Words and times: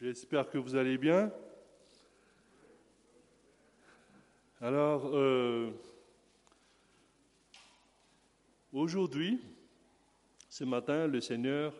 J'espère 0.00 0.48
que 0.48 0.56
vous 0.56 0.76
allez 0.76 0.96
bien. 0.96 1.30
Alors, 4.62 5.14
euh, 5.14 5.70
aujourd'hui, 8.72 9.42
ce 10.48 10.64
matin, 10.64 11.06
le 11.06 11.20
Seigneur 11.20 11.74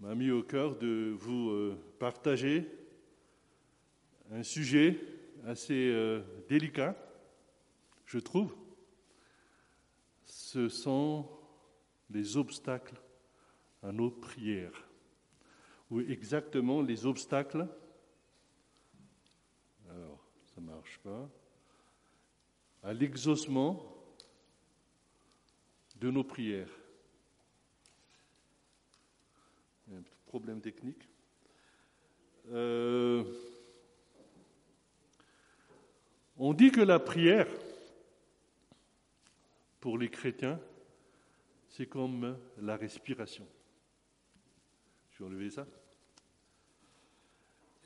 m'a 0.00 0.14
mis 0.14 0.30
au 0.30 0.42
cœur 0.42 0.78
de 0.78 1.14
vous 1.14 1.50
euh, 1.50 1.78
partager 1.98 2.66
un 4.30 4.42
sujet 4.42 4.98
assez 5.44 5.90
euh, 5.92 6.22
délicat, 6.48 6.96
je 8.06 8.18
trouve. 8.18 8.56
Ce 10.24 10.70
sont 10.70 11.28
les 12.08 12.38
obstacles 12.38 12.98
à 13.82 13.92
nos 13.92 14.10
prières, 14.10 14.88
ou 15.92 16.00
exactement 16.00 16.80
les 16.80 17.04
obstacles. 17.04 17.68
Alors, 19.90 20.26
ça 20.46 20.60
ne 20.62 20.66
marche 20.66 20.98
pas. 21.04 21.28
À 22.82 22.94
l'exaucement 22.94 23.78
de 25.96 26.10
nos 26.10 26.24
prières. 26.24 26.70
Un 29.92 30.00
petit 30.00 30.16
problème 30.24 30.62
technique. 30.62 31.06
Euh, 32.50 33.22
on 36.38 36.54
dit 36.54 36.72
que 36.72 36.80
la 36.80 37.00
prière, 37.00 37.48
pour 39.78 39.98
les 39.98 40.08
chrétiens, 40.08 40.58
c'est 41.68 41.86
comme 41.86 42.38
la 42.62 42.76
respiration. 42.76 43.46
Je 45.10 45.18
vais 45.18 45.24
enlever 45.26 45.50
ça. 45.50 45.66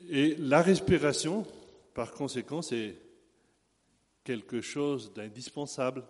Et 0.09 0.35
la 0.35 0.61
respiration, 0.61 1.45
par 1.93 2.11
conséquent, 2.11 2.61
c'est 2.61 2.95
quelque 4.23 4.61
chose 4.61 5.13
d'indispensable 5.13 6.03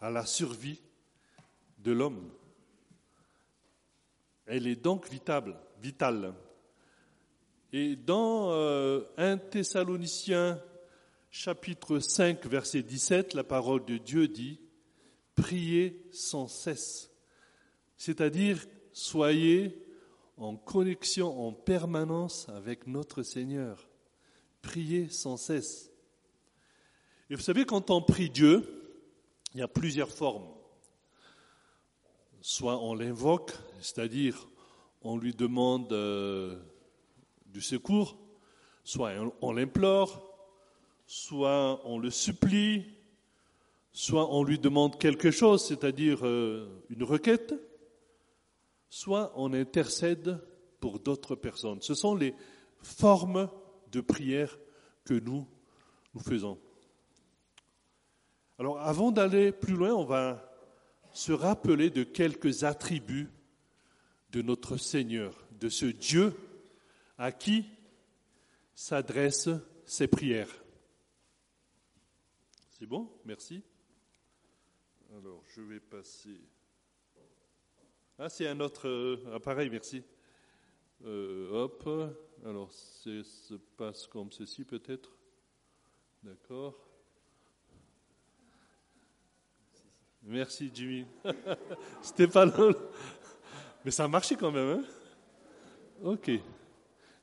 à 0.00 0.10
la 0.10 0.24
survie 0.24 0.80
de 1.78 1.92
l'homme. 1.92 2.30
Elle 4.46 4.66
est 4.66 4.76
donc 4.76 5.08
vitale. 5.10 6.34
Et 7.72 7.96
dans 7.96 8.50
euh, 8.52 9.02
1 9.16 9.38
Thessaloniciens 9.38 10.60
chapitre 11.30 12.00
5 12.00 12.44
verset 12.46 12.82
17, 12.82 13.34
la 13.34 13.44
parole 13.44 13.84
de 13.84 13.96
Dieu 13.98 14.28
dit 14.28 14.60
Priez 15.34 16.04
sans 16.10 16.48
cesse, 16.48 17.10
c'est-à-dire 17.96 18.66
soyez 18.92 19.80
en 20.40 20.56
connexion 20.56 21.46
en 21.46 21.52
permanence 21.52 22.48
avec 22.48 22.86
notre 22.86 23.22
Seigneur. 23.22 23.88
Priez 24.62 25.08
sans 25.08 25.36
cesse. 25.36 25.90
Et 27.28 27.34
vous 27.34 27.42
savez, 27.42 27.64
quand 27.64 27.90
on 27.90 28.00
prie 28.00 28.30
Dieu, 28.30 28.64
il 29.54 29.60
y 29.60 29.62
a 29.62 29.68
plusieurs 29.68 30.10
formes. 30.10 30.48
Soit 32.40 32.82
on 32.82 32.94
l'invoque, 32.94 33.52
c'est-à-dire 33.80 34.48
on 35.02 35.18
lui 35.18 35.34
demande 35.34 35.92
euh, 35.92 36.56
du 37.46 37.60
secours, 37.60 38.16
soit 38.82 39.12
on 39.42 39.52
l'implore, 39.52 40.26
soit 41.06 41.80
on 41.84 41.98
le 41.98 42.10
supplie, 42.10 42.86
soit 43.92 44.32
on 44.34 44.42
lui 44.42 44.58
demande 44.58 44.98
quelque 44.98 45.30
chose, 45.30 45.64
c'est-à-dire 45.64 46.26
euh, 46.26 46.66
une 46.88 47.02
requête, 47.02 47.54
soit 48.90 49.32
on 49.36 49.54
intercède 49.54 50.38
pour 50.80 50.98
d'autres 50.98 51.36
personnes. 51.36 51.80
Ce 51.80 51.94
sont 51.94 52.14
les 52.14 52.34
formes 52.82 53.48
de 53.92 54.00
prière 54.00 54.58
que 55.04 55.14
nous, 55.14 55.46
nous 56.14 56.20
faisons. 56.20 56.58
Alors 58.58 58.78
avant 58.80 59.10
d'aller 59.10 59.52
plus 59.52 59.74
loin, 59.74 59.94
on 59.94 60.04
va 60.04 60.46
se 61.12 61.32
rappeler 61.32 61.90
de 61.90 62.02
quelques 62.02 62.64
attributs 62.64 63.30
de 64.32 64.42
notre 64.42 64.76
Seigneur, 64.76 65.46
de 65.52 65.68
ce 65.68 65.86
Dieu 65.86 66.34
à 67.16 67.32
qui 67.32 67.66
s'adressent 68.74 69.50
ces 69.84 70.06
prières. 70.06 70.54
C'est 72.78 72.86
bon? 72.86 73.10
Merci. 73.24 73.62
Alors, 75.16 75.42
je 75.54 75.60
vais 75.60 75.80
passer. 75.80 76.40
Ah, 78.22 78.28
c'est 78.28 78.46
un 78.46 78.60
autre 78.60 78.86
euh, 78.86 79.34
appareil, 79.34 79.70
merci. 79.70 80.02
Euh, 81.06 81.48
hop. 81.52 81.88
Alors, 82.44 82.70
ça 82.70 83.10
se 83.24 83.54
passe 83.78 84.06
comme 84.06 84.30
ceci, 84.30 84.62
peut-être. 84.62 85.10
D'accord. 86.22 86.74
Merci, 90.22 90.70
Jimmy. 90.74 91.06
C'était. 92.02 92.26
Mais 93.86 93.90
ça 93.90 94.04
a 94.04 94.08
marché 94.08 94.36
quand 94.36 94.52
même. 94.52 94.80
Hein 94.80 94.84
ok. 96.02 96.30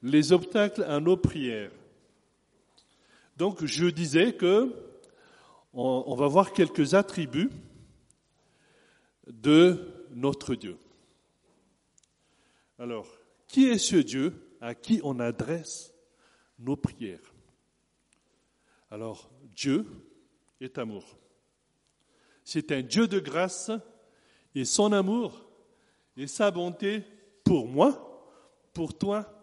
Les 0.02 0.34
obstacles 0.34 0.82
à 0.82 1.00
nos 1.00 1.16
prières. 1.16 1.70
Donc, 3.36 3.64
je 3.64 3.86
disais 3.86 4.34
que 4.34 4.74
on, 5.74 6.06
on 6.08 6.16
va 6.16 6.26
voir 6.26 6.54
quelques 6.54 6.96
attributs 6.96 7.52
de 9.28 9.94
notre 10.10 10.56
Dieu. 10.56 10.76
Alors, 12.80 13.08
qui 13.48 13.66
est 13.66 13.78
ce 13.78 13.96
Dieu 13.96 14.56
à 14.62 14.76
qui 14.76 15.00
on 15.04 15.20
adresse 15.20 15.94
nos 16.60 16.76
prières? 16.76 17.34
Alors, 18.90 19.30
Dieu 19.56 19.86
est 20.62 20.78
amour. 20.78 21.18
C'est 22.44 22.72
un 22.72 22.82
Dieu 22.82 23.08
de 23.08 23.20
grâce 23.20 23.72
et 24.56 24.66
son 24.66 24.92
amour 24.94 25.50
et 26.16 26.28
sa 26.28 26.52
bonté 26.52 27.04
pour 27.44 27.68
moi, 27.68 28.32
pour 28.74 28.98
toi, 28.98 29.34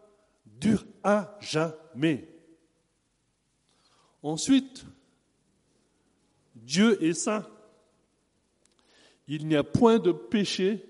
dure 0.47 0.85
à 1.03 1.37
jamais. 1.41 2.29
Ensuite, 4.23 4.87
Dieu 6.55 7.03
est 7.05 7.15
saint. 7.15 7.47
Il 9.27 9.47
n'y 9.47 9.57
a 9.57 9.65
point 9.65 9.99
de 9.99 10.13
péché 10.13 10.85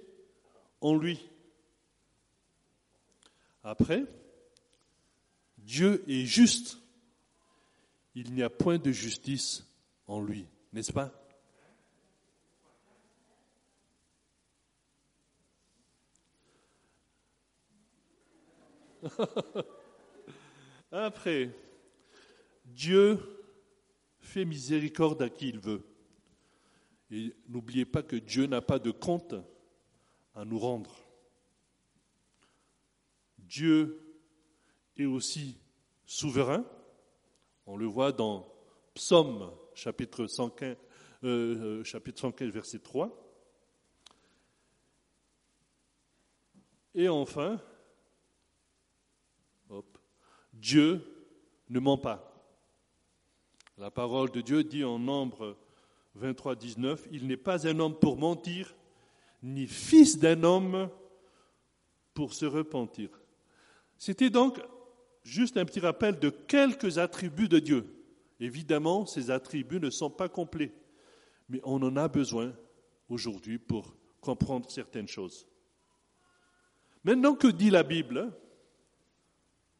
en 0.81 0.97
lui. 0.97 1.29
Après, 3.65 4.05
Dieu 5.57 6.05
est 6.07 6.27
juste. 6.27 6.79
Il 8.15 8.33
n'y 8.35 8.43
a 8.43 8.51
point 8.51 8.79
de 8.79 8.93
justice 8.93 9.67
en 10.07 10.21
lui, 10.21 10.47
n'est-ce 10.73 10.93
pas? 10.93 11.11
Après, 20.93 21.51
Dieu 22.67 23.19
fait 24.21 24.45
miséricorde 24.45 25.23
à 25.23 25.31
qui 25.31 25.49
il 25.49 25.59
veut. 25.59 25.83
Et 27.11 27.35
n'oubliez 27.49 27.85
pas 27.85 28.03
que 28.03 28.17
Dieu 28.17 28.47
n'a 28.47 28.61
pas 28.61 28.79
de 28.79 28.91
compte 28.91 29.35
à 30.35 30.45
nous 30.45 30.59
rendre. 30.59 31.04
Dieu 33.49 34.01
est 34.97 35.05
aussi 35.05 35.59
souverain. 36.07 36.65
On 37.67 37.77
le 37.77 37.87
voit 37.87 38.13
dans 38.13 38.53
Psaume 38.95 39.51
chapitre 39.75 40.27
115, 40.27 40.77
euh, 41.25 41.27
euh, 41.81 41.85
chapitre 41.85 42.21
115 42.21 42.51
verset 42.51 42.79
3. 42.79 43.21
Et 46.95 47.09
enfin, 47.09 47.61
Dieu 50.53 51.05
ne 51.69 51.81
ment 51.81 51.99
pas. 51.99 52.31
La 53.77 53.91
parole 53.91 54.31
de 54.31 54.41
Dieu 54.41 54.63
dit 54.63 54.85
en 54.85 55.01
nombre 55.01 55.57
23, 56.15 56.55
19, 56.55 57.09
il 57.11 57.27
n'est 57.27 57.37
pas 57.37 57.67
un 57.67 57.81
homme 57.81 57.99
pour 57.99 58.17
mentir, 58.17 58.77
ni 59.43 59.67
fils 59.67 60.19
d'un 60.19 60.45
homme 60.45 60.89
pour 62.15 62.33
se 62.33 62.47
repentir. 62.47 63.11
C'était 63.99 64.31
donc 64.31 64.61
juste 65.23 65.57
un 65.57 65.65
petit 65.65 65.81
rappel 65.81 66.19
de 66.19 66.31
quelques 66.31 66.99
attributs 66.99 67.49
de 67.49 67.59
Dieu. 67.59 67.87
Évidemment, 68.41 69.07
ces 69.07 69.31
attributs 69.31 69.81
ne 69.81 69.91
sont 69.91 70.11
pas 70.11 70.29
complets, 70.29 70.73
mais 71.49 71.61
on 71.65 71.83
en 71.83 71.97
a 71.97 72.09
besoin 72.09 72.53
aujourd'hui 73.09 73.59
pour 73.59 73.95
comprendre 74.21 74.71
certaines 74.71 75.09
choses. 75.09 75.47
Maintenant, 77.05 77.35
que 77.35 77.49
dit 77.49 77.71
la 77.71 77.83
Bible 77.83 78.33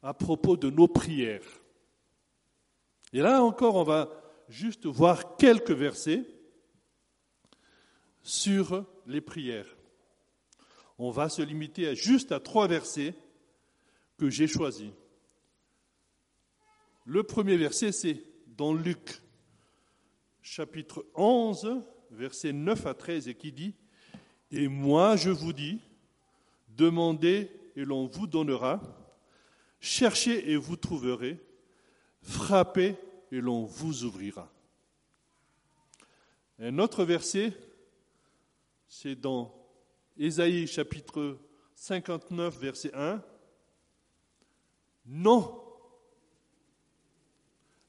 à 0.01 0.13
propos 0.13 0.55
de 0.55 0.69
nos 0.69 0.87
prières? 0.87 1.45
Et 3.13 3.19
là 3.19 3.43
encore, 3.43 3.75
on 3.75 3.83
va 3.83 4.09
juste 4.47 4.85
voir 4.85 5.35
quelques 5.37 5.71
versets 5.71 6.25
sur 8.21 8.85
les 9.07 9.21
prières. 9.21 9.75
On 10.97 11.11
va 11.11 11.29
se 11.29 11.41
limiter 11.41 11.87
à 11.87 11.93
juste 11.93 12.31
à 12.31 12.39
trois 12.39 12.67
versets 12.67 13.15
que 14.17 14.29
j'ai 14.29 14.47
choisi. 14.47 14.91
Le 17.05 17.23
premier 17.23 17.57
verset, 17.57 17.91
c'est 17.91 18.23
dans 18.47 18.73
Luc, 18.73 19.21
chapitre 20.41 21.05
11, 21.15 21.81
versets 22.11 22.53
9 22.53 22.85
à 22.87 22.93
13, 22.93 23.27
et 23.27 23.35
qui 23.35 23.51
dit, 23.51 23.75
Et 24.51 24.67
moi 24.67 25.15
je 25.15 25.29
vous 25.29 25.53
dis, 25.53 25.81
demandez 26.69 27.51
et 27.75 27.83
l'on 27.83 28.07
vous 28.07 28.27
donnera, 28.27 28.81
cherchez 29.79 30.51
et 30.51 30.55
vous 30.55 30.77
trouverez, 30.77 31.39
frappez 32.21 32.95
et 33.31 33.41
l'on 33.41 33.65
vous 33.65 34.03
ouvrira. 34.03 34.51
Un 36.57 36.79
autre 36.79 37.03
verset, 37.03 37.53
c'est 38.87 39.15
dans 39.15 39.53
Ésaïe 40.17 40.67
chapitre 40.67 41.37
59, 41.75 42.57
verset 42.57 42.91
1. 42.93 43.21
Non, 45.05 45.61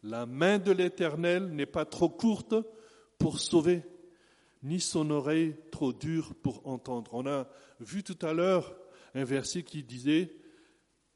la 0.02 0.26
main 0.26 0.58
de 0.58 0.72
l'Éternel 0.72 1.48
n'est 1.48 1.66
pas 1.66 1.84
trop 1.84 2.08
courte 2.08 2.54
pour 3.18 3.40
sauver, 3.40 3.82
ni 4.62 4.80
son 4.80 5.10
oreille 5.10 5.56
trop 5.70 5.92
dure 5.92 6.34
pour 6.34 6.66
entendre. 6.66 7.14
On 7.14 7.26
a 7.26 7.48
vu 7.80 8.02
tout 8.02 8.18
à 8.24 8.32
l'heure 8.32 8.76
un 9.14 9.24
verset 9.24 9.62
qui 9.62 9.82
disait 9.82 10.36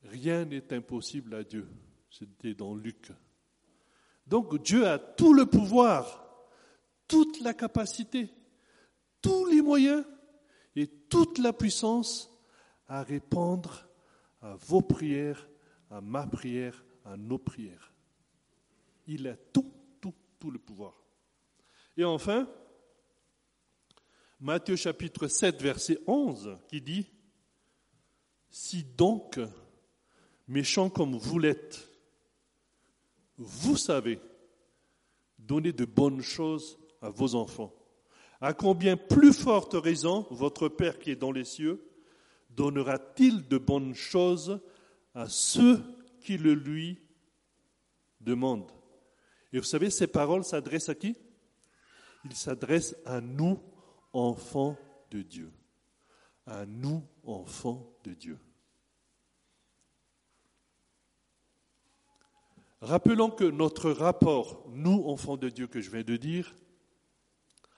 Rien 0.02 0.46
n'est 0.46 0.72
impossible 0.72 1.34
à 1.34 1.44
Dieu. 1.44 1.68
C'était 2.10 2.54
dans 2.54 2.74
Luc. 2.74 3.12
Donc 4.26 4.62
Dieu 4.62 4.86
a 4.86 4.98
tout 4.98 5.34
le 5.34 5.44
pouvoir, 5.46 6.48
toute 7.06 7.40
la 7.40 7.52
capacité, 7.52 8.30
tous 9.20 9.44
les 9.46 9.60
moyens 9.60 10.04
et 10.76 10.86
toute 10.86 11.38
la 11.38 11.52
puissance 11.52 12.30
à 12.86 13.02
répondre 13.02 13.88
à 14.40 14.54
vos 14.56 14.80
prières, 14.80 15.49
à 15.90 16.00
ma 16.00 16.26
prière, 16.26 16.84
à 17.04 17.16
nos 17.16 17.38
prières. 17.38 17.92
Il 19.06 19.26
a 19.26 19.36
tout, 19.36 19.72
tout, 20.00 20.14
tout 20.38 20.50
le 20.50 20.58
pouvoir. 20.58 20.94
Et 21.96 22.04
enfin, 22.04 22.48
Matthieu 24.40 24.76
chapitre 24.76 25.26
7, 25.26 25.60
verset 25.60 25.98
11, 26.06 26.56
qui 26.68 26.80
dit, 26.80 27.06
Si 28.50 28.84
donc, 28.84 29.38
méchants 30.48 30.88
comme 30.88 31.16
vous 31.16 31.38
l'êtes, 31.38 31.88
vous 33.36 33.76
savez 33.76 34.18
donner 35.38 35.72
de 35.72 35.84
bonnes 35.84 36.22
choses 36.22 36.78
à 37.02 37.10
vos 37.10 37.34
enfants, 37.34 37.74
à 38.40 38.54
combien 38.54 38.96
plus 38.96 39.32
forte 39.32 39.74
raison 39.74 40.26
votre 40.30 40.68
Père 40.68 40.98
qui 40.98 41.10
est 41.10 41.16
dans 41.16 41.32
les 41.32 41.44
cieux 41.44 41.86
donnera-t-il 42.50 43.46
de 43.46 43.58
bonnes 43.58 43.94
choses 43.94 44.60
à 45.14 45.28
ceux 45.28 45.82
qui 46.20 46.36
le 46.38 46.54
lui 46.54 47.00
demandent 48.20 48.70
Et 49.52 49.58
vous 49.58 49.64
savez, 49.64 49.90
ces 49.90 50.06
paroles 50.06 50.44
s'adressent 50.44 50.88
à 50.88 50.94
qui? 50.94 51.16
Ils 52.24 52.36
s'adressent 52.36 52.96
à 53.06 53.20
nous, 53.20 53.62
enfants 54.12 54.76
de 55.10 55.22
Dieu. 55.22 55.50
À 56.46 56.66
nous, 56.66 57.02
enfants 57.24 57.92
de 58.04 58.12
Dieu. 58.12 58.38
Rappelons 62.80 63.30
que 63.30 63.44
notre 63.44 63.90
rapport, 63.90 64.64
nous, 64.70 65.04
enfants 65.06 65.36
de 65.36 65.48
Dieu, 65.48 65.66
que 65.66 65.80
je 65.80 65.90
viens 65.90 66.02
de 66.02 66.16
dire, 66.16 66.54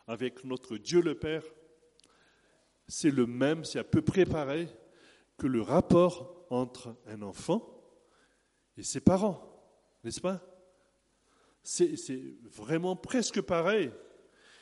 avec 0.07 0.45
notre 0.45 0.77
Dieu 0.77 1.01
le 1.01 1.17
Père, 1.17 1.43
c'est 2.87 3.11
le 3.11 3.27
même, 3.27 3.65
c'est 3.65 3.79
à 3.79 3.85
peu 3.85 4.03
près 4.03 4.25
pareil 4.25 4.69
que 5.39 5.47
le 5.47 5.63
rapport 5.63 6.42
entre 6.53 6.95
un 7.07 7.23
enfant 7.23 7.67
et 8.77 8.83
ses 8.83 9.01
parents, 9.01 9.41
n'est-ce 10.05 10.21
pas? 10.21 10.41
C'est, 11.63 11.97
vraiment 12.45 12.97
presque 12.97 13.41
pareil. 13.41 13.91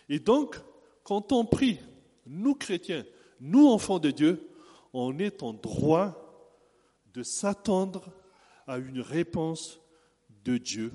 Et 0.08 0.20
donc, 0.20 0.56
quand 1.02 1.32
on 1.32 1.44
prie, 1.44 1.80
nous 2.26 2.54
chrétiens, 2.54 3.04
nous 3.40 3.66
enfants 3.68 3.98
de 3.98 4.10
Dieu, 4.10 4.48
on 4.92 5.18
est 5.18 5.42
en 5.42 5.52
droit 5.52 6.16
de 7.12 7.22
s'attendre 7.22 8.12
à 8.66 8.78
une 8.78 9.00
réponse 9.00 9.80
de 10.44 10.58
Dieu 10.58 10.92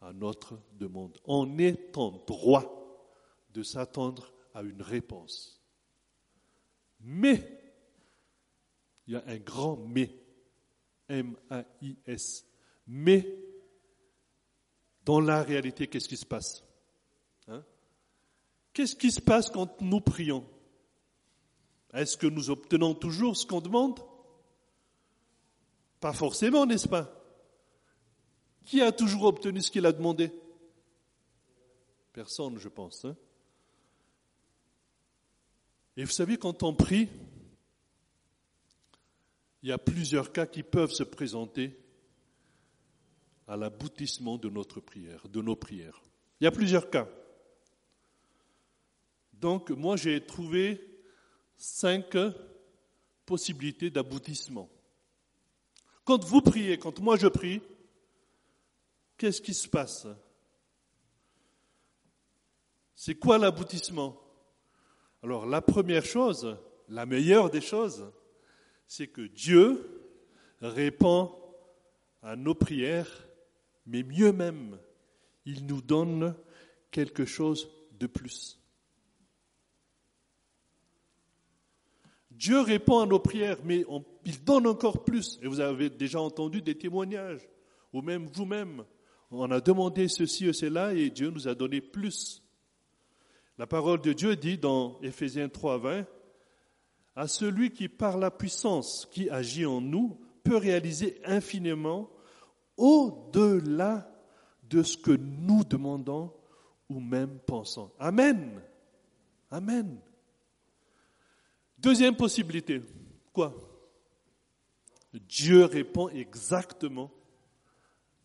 à 0.00 0.12
notre 0.12 0.58
demande. 0.72 1.18
On 1.24 1.58
est 1.58 1.98
en 1.98 2.12
droit 2.26 3.04
de 3.50 3.62
s'attendre 3.62 4.32
à 4.54 4.62
une 4.62 4.82
réponse. 4.82 5.60
Mais, 7.00 7.55
il 9.06 9.14
y 9.14 9.16
a 9.16 9.24
un 9.26 9.36
grand 9.36 9.76
mais, 9.76 10.14
M-A-I-S, 11.08 12.46
mais, 12.86 13.38
dans 15.04 15.20
la 15.20 15.42
réalité, 15.42 15.86
qu'est-ce 15.86 16.08
qui 16.08 16.16
se 16.16 16.26
passe? 16.26 16.64
Hein? 17.48 17.64
Qu'est-ce 18.72 18.96
qui 18.96 19.10
se 19.10 19.20
passe 19.20 19.50
quand 19.50 19.80
nous 19.80 20.00
prions? 20.00 20.44
Est-ce 21.92 22.16
que 22.16 22.26
nous 22.26 22.50
obtenons 22.50 22.94
toujours 22.94 23.36
ce 23.36 23.46
qu'on 23.46 23.60
demande? 23.60 24.00
Pas 26.00 26.12
forcément, 26.12 26.66
n'est-ce 26.66 26.88
pas? 26.88 27.10
Qui 28.64 28.82
a 28.82 28.90
toujours 28.90 29.24
obtenu 29.24 29.62
ce 29.62 29.70
qu'il 29.70 29.86
a 29.86 29.92
demandé? 29.92 30.32
Personne, 32.12 32.58
je 32.58 32.68
pense. 32.68 33.04
Hein. 33.04 33.16
Et 35.96 36.04
vous 36.04 36.10
savez, 36.10 36.36
quand 36.36 36.62
on 36.62 36.74
prie, 36.74 37.08
il 39.62 39.68
y 39.68 39.72
a 39.72 39.78
plusieurs 39.78 40.32
cas 40.32 40.46
qui 40.46 40.62
peuvent 40.62 40.92
se 40.92 41.02
présenter 41.02 41.78
à 43.48 43.56
l'aboutissement 43.56 44.38
de 44.38 44.48
notre 44.48 44.80
prière, 44.80 45.28
de 45.28 45.40
nos 45.40 45.56
prières. 45.56 46.02
Il 46.40 46.44
y 46.44 46.46
a 46.46 46.52
plusieurs 46.52 46.90
cas. 46.90 47.08
Donc, 49.32 49.70
moi, 49.70 49.96
j'ai 49.96 50.24
trouvé 50.24 50.80
cinq 51.56 52.16
possibilités 53.24 53.90
d'aboutissement. 53.90 54.68
Quand 56.04 56.24
vous 56.24 56.40
priez, 56.40 56.78
quand 56.78 57.00
moi 57.00 57.16
je 57.16 57.26
prie, 57.26 57.60
qu'est-ce 59.18 59.42
qui 59.42 59.54
se 59.54 59.68
passe? 59.68 60.06
C'est 62.94 63.16
quoi 63.16 63.38
l'aboutissement? 63.38 64.20
Alors 65.22 65.46
la 65.46 65.60
première 65.60 66.04
chose, 66.04 66.56
la 66.88 67.04
meilleure 67.04 67.50
des 67.50 67.60
choses, 67.60 68.10
c'est 68.86 69.08
que 69.08 69.22
Dieu 69.22 69.84
répond 70.60 71.32
à 72.22 72.36
nos 72.36 72.54
prières, 72.54 73.26
mais 73.86 74.02
mieux 74.02 74.32
même, 74.32 74.78
il 75.44 75.66
nous 75.66 75.80
donne 75.80 76.34
quelque 76.90 77.24
chose 77.24 77.70
de 77.98 78.06
plus. 78.06 78.58
Dieu 82.30 82.60
répond 82.60 83.00
à 83.00 83.06
nos 83.06 83.18
prières, 83.18 83.58
mais 83.64 83.84
il 84.24 84.44
donne 84.44 84.66
encore 84.66 85.04
plus. 85.04 85.38
Et 85.42 85.48
vous 85.48 85.60
avez 85.60 85.88
déjà 85.88 86.20
entendu 86.20 86.60
des 86.60 86.76
témoignages, 86.76 87.48
ou 87.92 88.02
même 88.02 88.26
vous-même. 88.26 88.84
On 89.30 89.50
a 89.50 89.60
demandé 89.60 90.06
ceci 90.08 90.46
et 90.46 90.52
cela, 90.52 90.92
et 90.94 91.10
Dieu 91.10 91.30
nous 91.30 91.48
a 91.48 91.54
donné 91.54 91.80
plus. 91.80 92.42
La 93.58 93.66
parole 93.66 94.02
de 94.02 94.12
Dieu 94.12 94.36
dit 94.36 94.58
dans 94.58 95.00
Éphésiens 95.00 95.48
3, 95.48 95.78
20, 95.78 96.06
à 97.16 97.26
celui 97.26 97.70
qui 97.70 97.88
par 97.88 98.18
la 98.18 98.30
puissance 98.30 99.08
qui 99.10 99.30
agit 99.30 99.64
en 99.64 99.80
nous 99.80 100.20
peut 100.44 100.58
réaliser 100.58 101.20
infiniment 101.24 102.10
au-delà 102.76 104.08
de 104.62 104.82
ce 104.82 104.98
que 104.98 105.12
nous 105.12 105.64
demandons 105.64 106.32
ou 106.88 107.00
même 107.00 107.38
pensons. 107.46 107.90
Amen. 107.98 108.60
Amen. 109.50 109.98
Deuxième 111.78 112.16
possibilité. 112.16 112.82
Quoi? 113.32 113.54
Dieu 115.14 115.64
répond 115.64 116.10
exactement 116.10 117.10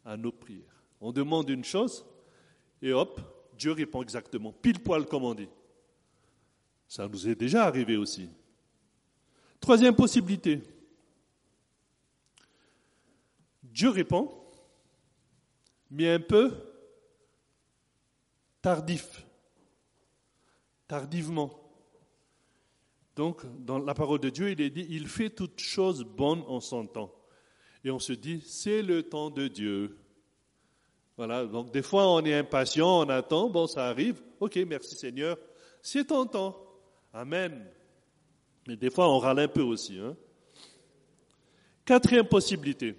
à 0.04 0.18
nos 0.18 0.32
prières. 0.32 0.84
On 1.00 1.12
demande 1.12 1.50
une 1.50 1.64
chose 1.64 2.06
et 2.82 2.92
hop, 2.92 3.22
Dieu 3.58 3.72
répond 3.72 4.02
exactement, 4.02 4.52
pile 4.52 4.80
poil 4.80 5.06
comme 5.06 5.24
on 5.24 5.34
dit. 5.34 5.50
Ça 6.88 7.08
nous 7.08 7.30
est 7.30 7.36
déjà 7.36 7.66
arrivé 7.66 7.96
aussi. 7.96 8.30
Troisième 9.62 9.96
possibilité. 9.96 10.62
Dieu 13.64 13.90
répond, 13.90 14.30
mais 15.90 16.10
un 16.10 16.20
peu 16.20 16.52
tardif, 18.62 19.26
tardivement. 20.88 21.58
Donc, 23.16 23.44
dans 23.64 23.80
la 23.80 23.94
parole 23.94 24.20
de 24.20 24.30
Dieu, 24.30 24.52
il 24.52 24.60
est 24.60 24.70
dit, 24.70 24.86
il 24.90 25.08
fait 25.08 25.30
toutes 25.30 25.60
choses 25.60 26.04
bonnes 26.04 26.44
en 26.48 26.60
son 26.60 26.86
temps. 26.86 27.14
Et 27.84 27.92
on 27.92 28.00
se 28.00 28.14
dit, 28.14 28.42
c'est 28.42 28.82
le 28.82 29.04
temps 29.04 29.30
de 29.30 29.48
Dieu. 29.48 29.98
Voilà, 31.18 31.46
donc 31.46 31.72
des 31.72 31.84
fois 31.84 32.08
on 32.12 32.26
est 32.26 32.34
impatient, 32.34 33.02
on 33.02 33.10
attend, 33.10 33.50
bon 33.50 33.68
ça 33.68 33.86
arrive, 33.88 34.22
ok, 34.40 34.56
merci 34.68 34.96
Seigneur, 34.96 35.38
c'est 35.82 36.06
ton 36.06 36.26
temps. 36.26 36.58
Amen. 37.14 37.68
Mais 38.68 38.76
des 38.76 38.90
fois 38.90 39.10
on 39.10 39.20
râle 39.20 39.40
un 39.40 39.48
peu 39.48 39.62
aussi. 39.62 39.98
Hein. 40.00 40.16
Quatrième 41.86 42.28
possibilité. 42.28 42.96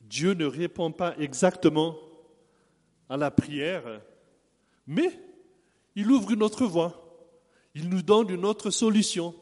Dieu 0.00 0.34
ne 0.34 0.46
répond 0.46 0.90
pas 0.90 1.16
exactement 1.18 1.96
à 3.08 3.16
la 3.16 3.30
prière, 3.30 4.00
mais 4.86 5.20
il 5.94 6.10
ouvre 6.10 6.32
une 6.32 6.42
autre 6.42 6.66
voie. 6.66 6.96
Il 7.74 7.88
nous 7.88 8.02
donne 8.02 8.30
une 8.30 8.44
autre 8.44 8.70
solution. 8.70 9.34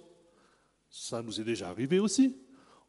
Ça 0.90 1.22
nous 1.22 1.40
est 1.40 1.44
déjà 1.44 1.68
arrivé 1.68 1.98
aussi. 1.98 2.36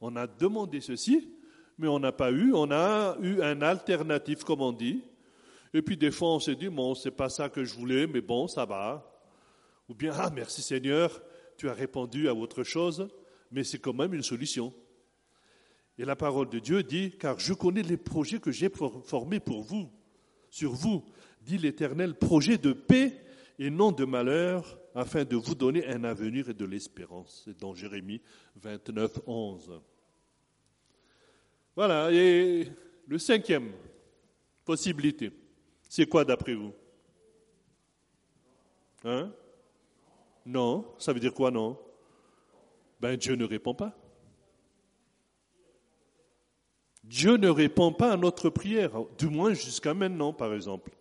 On 0.02 0.16
a 0.16 0.28
demandé 0.28 0.82
ceci, 0.82 1.30
mais 1.78 1.88
on 1.88 2.00
n'a 2.00 2.12
pas 2.12 2.32
eu. 2.32 2.54
On 2.54 2.72
a 2.72 3.18
eu 3.22 3.42
un 3.42 3.62
alternatif, 3.62 4.44
comme 4.44 4.62
on 4.62 4.72
dit. 4.72 5.04
Et 5.74 5.82
puis 5.82 5.98
des 5.98 6.12
fois, 6.12 6.36
on 6.36 6.40
s'est 6.40 6.56
dit, 6.56 6.70
bon, 6.70 6.96
c'est 6.96 7.12
pas 7.12 7.30
ça 7.30 7.50
que 7.50 7.64
je 7.64 7.74
voulais, 7.76 8.08
mais 8.08 8.22
bon, 8.22 8.48
ça 8.48 8.66
va. 8.66 9.19
Ou 9.90 9.96
bien, 9.96 10.14
ah, 10.16 10.30
merci 10.34 10.62
Seigneur, 10.62 11.22
tu 11.58 11.68
as 11.68 11.74
répondu 11.74 12.30
à 12.30 12.36
autre 12.36 12.64
chose, 12.64 13.10
mais 13.52 13.64
c'est 13.64 13.80
quand 13.80 13.94
même 13.94 14.14
une 14.14 14.24
solution. 14.24 14.74
Et 15.98 16.06
la 16.06 16.16
parole 16.16 16.50
de 16.50 16.60
Dieu 16.60 16.84
dit, 16.84 17.18
car 17.18 17.40
je 17.40 17.54
connais 17.54 17.82
les 17.82 17.98
projets 17.98 18.40
que 18.40 18.52
j'ai 18.52 18.70
formés 19.04 19.40
pour 19.40 19.64
vous, 19.64 19.90
sur 20.50 20.72
vous, 20.72 21.04
dit 21.42 21.58
l'Éternel, 21.58 22.16
projet 22.16 22.58
de 22.58 22.72
paix 22.72 23.20
et 23.58 23.70
non 23.70 23.92
de 23.92 24.06
malheur, 24.06 24.80
afin 24.96 25.26
de 25.26 25.36
vous 25.36 25.56
donner 25.56 25.86
un 25.88 26.04
avenir 26.04 26.50
et 26.50 26.54
de 26.54 26.66
l'espérance. 26.66 27.44
C'est 27.46 27.60
dans 27.60 27.74
Jérémie 27.74 28.22
29, 28.56 29.20
11. 29.26 29.82
Voilà, 31.76 32.12
et 32.12 32.68
le 33.08 33.18
cinquième 33.18 33.72
possibilité, 34.66 35.32
c'est 35.88 36.06
quoi 36.06 36.26
d'après 36.26 36.54
vous? 36.54 36.74
Hein? 39.04 39.32
Non, 40.46 40.86
ça 40.98 41.14
veut 41.14 41.20
dire 41.20 41.34
quoi 41.34 41.52
non? 41.52 41.78
Ben 43.00 43.16
Dieu 43.16 43.36
ne 43.36 43.46
répond 43.46 43.74
pas. 43.74 43.96
Dieu 47.04 47.38
ne 47.38 47.50
répond 47.50 47.92
pas 47.92 48.12
à 48.12 48.18
notre 48.18 48.50
prière, 48.50 48.92
du 49.18 49.28
moins 49.28 49.54
jusqu'à 49.54 49.94
maintenant 49.94 50.34
par 50.34 50.54
exemple. 50.54 50.92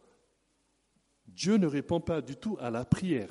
Dieu 1.27 1.57
ne 1.57 1.67
répond 1.67 2.01
pas 2.01 2.21
du 2.21 2.37
tout 2.37 2.57
à 2.61 2.71
la 2.71 2.85
prière. 2.85 3.31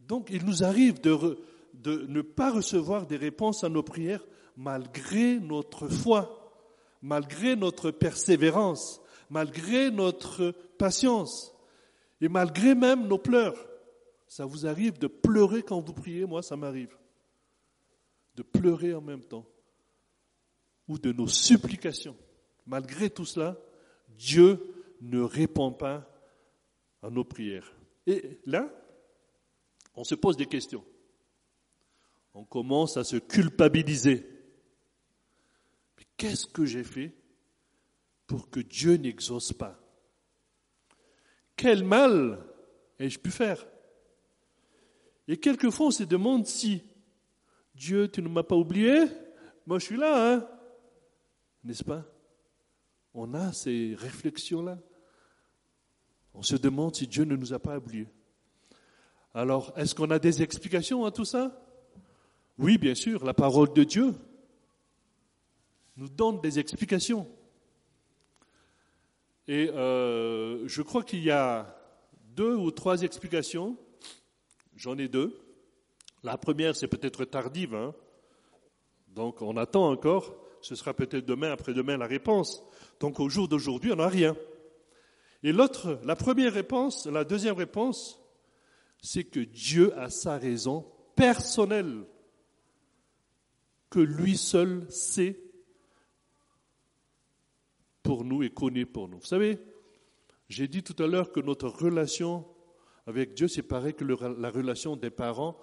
Donc 0.00 0.28
il 0.30 0.44
nous 0.44 0.64
arrive 0.64 1.00
de, 1.00 1.38
ne 1.84 2.22
pas 2.22 2.50
recevoir 2.50 3.06
des 3.06 3.16
réponses 3.16 3.62
à 3.62 3.68
nos 3.68 3.82
prières 3.82 4.24
malgré 4.56 5.38
notre 5.38 5.86
foi, 5.86 6.52
malgré 7.02 7.54
notre 7.54 7.90
persévérance, 7.90 9.00
malgré 9.30 9.90
notre 9.90 10.54
patience 10.78 11.54
et 12.20 12.28
malgré 12.28 12.74
même 12.74 13.06
nos 13.06 13.18
pleurs. 13.18 13.56
Ça 14.26 14.44
vous 14.44 14.66
arrive 14.66 14.98
de 14.98 15.06
pleurer 15.06 15.62
quand 15.62 15.80
vous 15.80 15.92
priez, 15.92 16.26
moi 16.26 16.42
ça 16.42 16.56
m'arrive. 16.56 16.96
De 18.34 18.42
pleurer 18.42 18.94
en 18.94 19.00
même 19.00 19.24
temps. 19.24 19.46
Ou 20.86 20.98
de 20.98 21.12
nos 21.12 21.28
supplications. 21.28 22.16
Malgré 22.66 23.08
tout 23.08 23.24
cela, 23.24 23.56
Dieu 24.10 24.60
ne 25.00 25.20
répond 25.20 25.72
pas 25.72 26.06
à 27.02 27.10
nos 27.10 27.24
prières. 27.24 27.72
Et 28.06 28.40
là, 28.44 28.70
on 29.94 30.04
se 30.04 30.14
pose 30.14 30.36
des 30.36 30.46
questions. 30.46 30.84
On 32.34 32.44
commence 32.44 32.96
à 32.96 33.04
se 33.04 33.16
culpabiliser. 33.16 34.26
Mais 35.96 36.04
qu'est-ce 36.16 36.46
que 36.46 36.64
j'ai 36.64 36.84
fait 36.84 37.14
pour 38.26 38.50
que 38.50 38.60
Dieu 38.60 38.96
n'exauce 38.96 39.52
pas 39.52 39.78
Quel 41.58 41.82
mal 41.82 42.38
ai-je 43.00 43.18
pu 43.18 43.32
faire? 43.32 43.66
Et 45.26 45.36
quelquefois 45.36 45.88
on 45.88 45.90
se 45.90 46.04
demande 46.04 46.46
si 46.46 46.84
Dieu, 47.74 48.08
tu 48.08 48.22
ne 48.22 48.28
m'as 48.28 48.44
pas 48.44 48.54
oublié? 48.54 49.06
Moi 49.66 49.80
je 49.80 49.86
suis 49.86 49.96
là, 49.96 50.34
hein 50.34 50.48
N'est-ce 51.64 51.82
pas? 51.82 52.04
On 53.12 53.34
a 53.34 53.52
ces 53.52 53.96
réflexions-là. 53.98 54.78
On 56.32 56.42
se 56.42 56.54
demande 56.54 56.94
si 56.94 57.08
Dieu 57.08 57.24
ne 57.24 57.34
nous 57.34 57.52
a 57.52 57.58
pas 57.58 57.76
oubliés. 57.76 58.06
Alors, 59.34 59.72
est-ce 59.76 59.96
qu'on 59.96 60.10
a 60.12 60.20
des 60.20 60.40
explications 60.42 61.04
à 61.04 61.10
tout 61.10 61.24
ça? 61.24 61.60
Oui, 62.56 62.78
bien 62.78 62.94
sûr, 62.94 63.24
la 63.24 63.34
parole 63.34 63.72
de 63.72 63.82
Dieu 63.82 64.14
nous 65.96 66.08
donne 66.08 66.40
des 66.40 66.60
explications. 66.60 67.28
Et 69.48 69.70
euh, 69.70 70.68
je 70.68 70.82
crois 70.82 71.02
qu'il 71.02 71.24
y 71.24 71.30
a 71.30 71.74
deux 72.36 72.54
ou 72.54 72.70
trois 72.70 73.02
explications. 73.02 73.76
J'en 74.76 74.96
ai 74.98 75.08
deux. 75.08 75.36
La 76.22 76.36
première, 76.36 76.76
c'est 76.76 76.86
peut-être 76.86 77.24
tardive. 77.24 77.74
Hein. 77.74 77.94
Donc, 79.08 79.42
on 79.42 79.56
attend 79.56 79.90
encore. 79.90 80.36
Ce 80.60 80.74
sera 80.74 80.94
peut-être 80.94 81.24
demain, 81.24 81.50
après-demain, 81.50 81.96
la 81.96 82.06
réponse. 82.06 82.62
Donc 83.00 83.20
au 83.20 83.28
jour 83.28 83.48
d'aujourd'hui, 83.48 83.92
on 83.92 83.96
n'a 83.96 84.08
rien. 84.08 84.36
Et 85.42 85.52
l'autre, 85.52 86.00
la 86.04 86.16
première 86.16 86.52
réponse, 86.52 87.06
la 87.06 87.24
deuxième 87.24 87.54
réponse, 87.54 88.20
c'est 89.00 89.24
que 89.24 89.40
Dieu 89.40 89.96
a 89.96 90.10
sa 90.10 90.36
raison 90.36 90.84
personnelle, 91.14 92.04
que 93.90 94.00
lui 94.00 94.36
seul 94.36 94.86
sait 94.90 95.40
pour 98.08 98.24
nous 98.24 98.42
et 98.42 98.48
connaît 98.48 98.86
pour 98.86 99.06
nous. 99.06 99.18
Vous 99.18 99.26
savez, 99.26 99.58
j'ai 100.48 100.66
dit 100.66 100.82
tout 100.82 100.96
à 101.02 101.06
l'heure 101.06 101.30
que 101.30 101.40
notre 101.40 101.68
relation 101.68 102.46
avec 103.06 103.34
Dieu, 103.34 103.48
c'est 103.48 103.62
pareil 103.62 103.92
que 103.92 104.02
la 104.02 104.50
relation 104.50 104.96
des 104.96 105.10
parents 105.10 105.58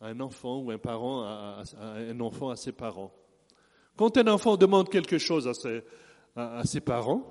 à 0.00 0.06
un 0.06 0.20
enfant 0.20 0.60
ou 0.60 0.70
un 0.70 0.78
parent 0.78 1.24
à, 1.24 1.64
un 1.80 2.20
enfant 2.20 2.50
à 2.50 2.54
ses 2.54 2.70
parents. 2.70 3.12
Quand 3.96 4.16
un 4.18 4.28
enfant 4.28 4.56
demande 4.56 4.88
quelque 4.88 5.18
chose 5.18 5.48
à 5.48 6.62
ses, 6.64 6.80
parents, 6.80 7.24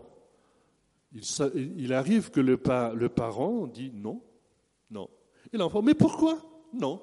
il, 1.13 1.93
arrive 1.93 2.29
que 2.29 2.41
le, 2.41 2.59
le 2.95 3.07
parent 3.07 3.65
dit 3.67 3.91
non, 3.93 4.21
non. 4.91 5.09
Et 5.53 5.57
l'enfant, 5.57 5.81
mais 5.81 5.93
pourquoi? 5.93 6.37
Non. 6.73 7.01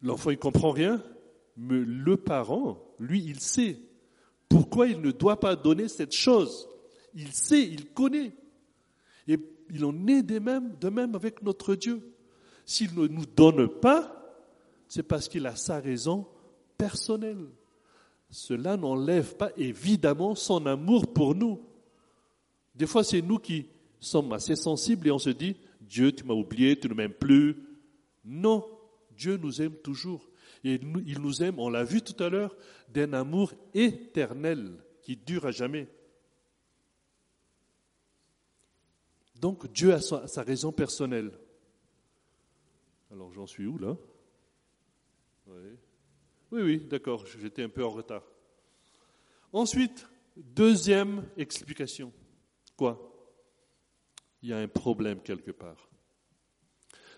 L'enfant, 0.00 0.30
il 0.30 0.38
comprend 0.38 0.70
rien, 0.70 1.02
mais 1.56 1.80
le 1.80 2.16
parent, 2.16 2.78
lui, 3.00 3.20
il 3.24 3.40
sait 3.40 3.80
pourquoi 4.48 4.86
il 4.86 5.00
ne 5.00 5.10
doit 5.10 5.40
pas 5.40 5.56
donner 5.56 5.88
cette 5.88 6.14
chose? 6.14 6.68
Il 7.14 7.32
sait, 7.32 7.62
il 7.62 7.86
connaît. 7.92 8.32
Et 9.26 9.38
il 9.70 9.84
en 9.84 10.06
est 10.06 10.22
de 10.22 10.38
même, 10.38 11.14
avec 11.14 11.42
notre 11.42 11.74
Dieu. 11.74 12.00
S'il 12.64 12.94
ne 12.94 13.06
nous 13.06 13.26
donne 13.26 13.68
pas, 13.68 14.12
c'est 14.88 15.02
parce 15.02 15.28
qu'il 15.28 15.46
a 15.46 15.56
sa 15.56 15.80
raison 15.80 16.26
personnelle 16.78 17.46
cela 18.30 18.76
n'enlève 18.76 19.36
pas 19.36 19.50
évidemment 19.56 20.34
son 20.34 20.66
amour 20.66 21.12
pour 21.12 21.34
nous. 21.34 21.60
Des 22.74 22.86
fois, 22.86 23.04
c'est 23.04 23.22
nous 23.22 23.38
qui 23.38 23.66
sommes 24.00 24.32
assez 24.32 24.56
sensibles 24.56 25.08
et 25.08 25.10
on 25.10 25.18
se 25.18 25.30
dit, 25.30 25.56
Dieu, 25.80 26.12
tu 26.12 26.24
m'as 26.24 26.34
oublié, 26.34 26.78
tu 26.78 26.88
ne 26.88 26.94
m'aimes 26.94 27.12
plus. 27.12 27.56
Non, 28.24 28.64
Dieu 29.16 29.36
nous 29.36 29.62
aime 29.62 29.74
toujours. 29.76 30.28
Et 30.66 30.80
il 31.06 31.20
nous 31.20 31.44
aime, 31.44 31.60
on 31.60 31.70
l'a 31.70 31.84
vu 31.84 32.02
tout 32.02 32.20
à 32.20 32.28
l'heure, 32.28 32.56
d'un 32.88 33.12
amour 33.12 33.52
éternel 33.72 34.82
qui 35.00 35.16
dure 35.16 35.46
à 35.46 35.52
jamais. 35.52 35.86
Donc 39.36 39.70
Dieu 39.70 39.94
a 39.94 40.00
sa, 40.00 40.42
raison 40.42 40.72
personnelle. 40.72 41.30
Alors 43.12 43.32
j'en 43.32 43.46
suis 43.46 43.64
où 43.64 43.78
là? 43.78 43.96
Oui, 45.46 46.62
oui, 46.62 46.78
d'accord, 46.80 47.24
j'étais 47.26 47.62
un 47.62 47.68
peu 47.68 47.84
en 47.84 47.90
retard. 47.90 48.24
Ensuite, 49.52 50.08
deuxième 50.36 51.28
explication. 51.36 52.12
Quoi? 52.76 53.00
Il 54.42 54.48
y 54.48 54.52
a 54.52 54.58
un 54.58 54.66
problème 54.66 55.20
quelque 55.20 55.52
part. 55.52 55.88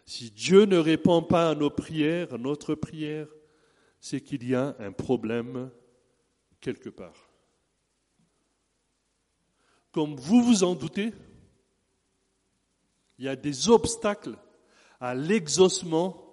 Si 0.05 0.31
Dieu 0.31 0.67
ne 0.67 0.77
répond 0.77 1.23
pas 1.23 1.49
à 1.49 1.55
nos 1.55 1.71
prières, 1.71 2.35
à 2.35 2.39
notre 2.39 2.75
prière, 2.75 3.29
c'est 4.01 4.21
qu'il 4.21 4.49
y 4.49 4.55
a 4.55 4.77
un 4.79 4.93
problème 4.93 5.71
quelque 6.61 6.89
part. 6.89 7.31
Comme 9.93 10.17
vous 10.17 10.43
vous 10.43 10.65
en 10.65 10.75
doutez, 10.75 11.13
il 13.19 13.25
y 13.25 13.29
a 13.29 13.37
des 13.37 13.69
obstacles 13.69 14.37
à 15.01 15.15
l'exaucement 15.15 16.25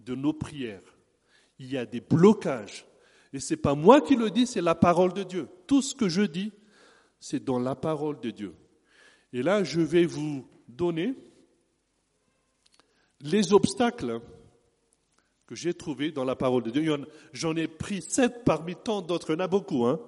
de 0.00 0.14
nos 0.14 0.32
prières 0.32 0.94
il 1.58 1.72
y 1.72 1.78
a 1.78 1.86
des 1.86 2.00
blocages. 2.00 2.86
Et 3.32 3.40
ce 3.40 3.54
n'est 3.54 3.60
pas 3.60 3.74
moi 3.74 4.00
qui 4.00 4.16
le 4.16 4.30
dis, 4.30 4.46
c'est 4.46 4.60
la 4.60 4.74
parole 4.74 5.12
de 5.12 5.22
Dieu. 5.22 5.48
Tout 5.66 5.82
ce 5.82 5.94
que 5.94 6.08
je 6.08 6.22
dis, 6.22 6.52
c'est 7.20 7.42
dans 7.42 7.58
la 7.58 7.74
parole 7.74 8.20
de 8.20 8.30
Dieu. 8.30 8.54
Et 9.32 9.42
là, 9.42 9.64
je 9.64 9.80
vais 9.80 10.06
vous 10.06 10.46
donner 10.68 11.14
les 13.20 13.52
obstacles 13.52 14.20
j'ai 15.54 15.74
trouvés 15.74 16.12
dans 16.12 16.24
la 16.24 16.36
parole 16.36 16.62
de 16.62 16.70
Dieu. 16.70 17.06
J'en 17.32 17.56
ai 17.56 17.68
pris 17.68 18.02
sept 18.02 18.44
parmi 18.44 18.74
tant 18.76 19.02
d'autres, 19.02 19.30
il 19.30 19.34
y 19.34 19.36
en 19.36 19.44
a 19.44 19.48
beaucoup, 19.48 19.86
hein. 19.86 20.00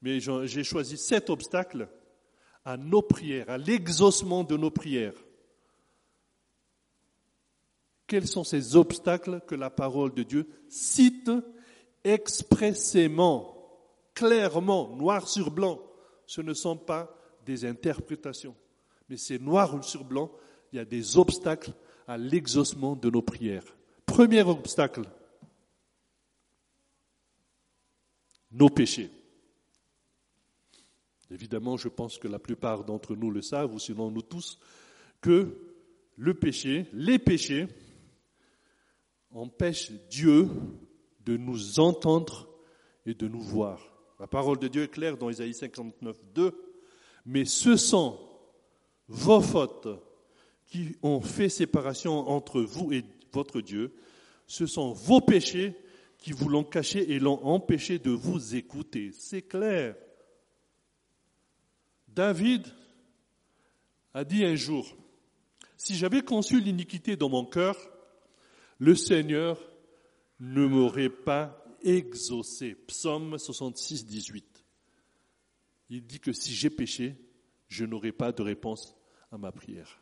Mais 0.00 0.20
j'ai 0.20 0.64
choisi 0.64 0.96
sept 0.96 1.28
obstacles 1.28 1.88
à 2.64 2.76
nos 2.76 3.02
prières, 3.02 3.50
à 3.50 3.58
l'exaucement 3.58 4.44
de 4.44 4.56
nos 4.56 4.70
prières. 4.70 5.14
Quels 8.06 8.26
sont 8.26 8.44
ces 8.44 8.76
obstacles 8.76 9.40
que 9.46 9.54
la 9.54 9.70
parole 9.70 10.14
de 10.14 10.22
Dieu 10.22 10.48
cite 10.68 11.30
expressément, 12.04 13.54
clairement, 14.14 14.94
noir 14.96 15.28
sur 15.28 15.50
blanc? 15.50 15.80
Ce 16.26 16.40
ne 16.40 16.54
sont 16.54 16.76
pas 16.76 17.14
des 17.44 17.64
interprétations, 17.64 18.54
mais 19.08 19.16
c'est 19.16 19.40
noir 19.40 19.82
sur 19.82 20.04
blanc, 20.04 20.30
il 20.72 20.76
y 20.76 20.78
a 20.78 20.84
des 20.84 21.16
obstacles 21.16 21.72
à 22.06 22.16
l'exaucement 22.16 22.94
de 22.94 23.10
nos 23.10 23.22
prières. 23.22 23.76
Premier 24.18 24.42
obstacle, 24.42 25.02
nos 28.50 28.68
péchés. 28.68 29.12
Évidemment, 31.30 31.76
je 31.76 31.86
pense 31.86 32.18
que 32.18 32.26
la 32.26 32.40
plupart 32.40 32.82
d'entre 32.82 33.14
nous 33.14 33.30
le 33.30 33.42
savent, 33.42 33.72
ou 33.72 33.78
sinon 33.78 34.10
nous 34.10 34.22
tous, 34.22 34.58
que 35.20 35.56
le 36.16 36.34
péché, 36.34 36.86
les 36.92 37.20
péchés, 37.20 37.68
empêchent 39.30 39.92
Dieu 40.10 40.48
de 41.24 41.36
nous 41.36 41.78
entendre 41.78 42.48
et 43.06 43.14
de 43.14 43.28
nous 43.28 43.40
voir. 43.40 43.80
La 44.18 44.26
parole 44.26 44.58
de 44.58 44.66
Dieu 44.66 44.82
est 44.82 44.88
claire 44.88 45.16
dans 45.16 45.30
Isaïe 45.30 45.54
59, 45.54 46.18
2. 46.34 46.52
Mais 47.24 47.44
ce 47.44 47.76
sont 47.76 48.18
vos 49.06 49.40
fautes 49.40 49.86
qui 50.66 50.96
ont 51.04 51.20
fait 51.20 51.48
séparation 51.48 52.28
entre 52.28 52.60
vous 52.60 52.92
et 52.92 53.04
votre 53.38 53.60
Dieu. 53.60 53.94
Ce 54.46 54.66
sont 54.66 54.92
vos 54.92 55.20
péchés 55.20 55.74
qui 56.18 56.32
vous 56.32 56.48
l'ont 56.48 56.64
caché 56.64 57.12
et 57.12 57.20
l'ont 57.20 57.44
empêché 57.44 57.98
de 57.98 58.10
vous 58.10 58.56
écouter. 58.56 59.12
C'est 59.12 59.42
clair. 59.42 59.94
David 62.08 62.66
a 64.12 64.24
dit 64.24 64.44
un 64.44 64.56
jour, 64.56 64.96
si 65.76 65.94
j'avais 65.94 66.22
conçu 66.22 66.60
l'iniquité 66.60 67.16
dans 67.16 67.28
mon 67.28 67.44
cœur, 67.44 67.76
le 68.78 68.96
Seigneur 68.96 69.56
ne 70.40 70.66
m'aurait 70.66 71.10
pas 71.10 71.64
exaucé. 71.82 72.74
Psaume 72.74 73.38
66, 73.38 74.06
18. 74.06 74.64
Il 75.90 76.04
dit 76.04 76.18
que 76.18 76.32
si 76.32 76.52
j'ai 76.52 76.70
péché, 76.70 77.16
je 77.68 77.84
n'aurai 77.84 78.10
pas 78.10 78.32
de 78.32 78.42
réponse 78.42 78.96
à 79.30 79.38
ma 79.38 79.52
prière. 79.52 80.00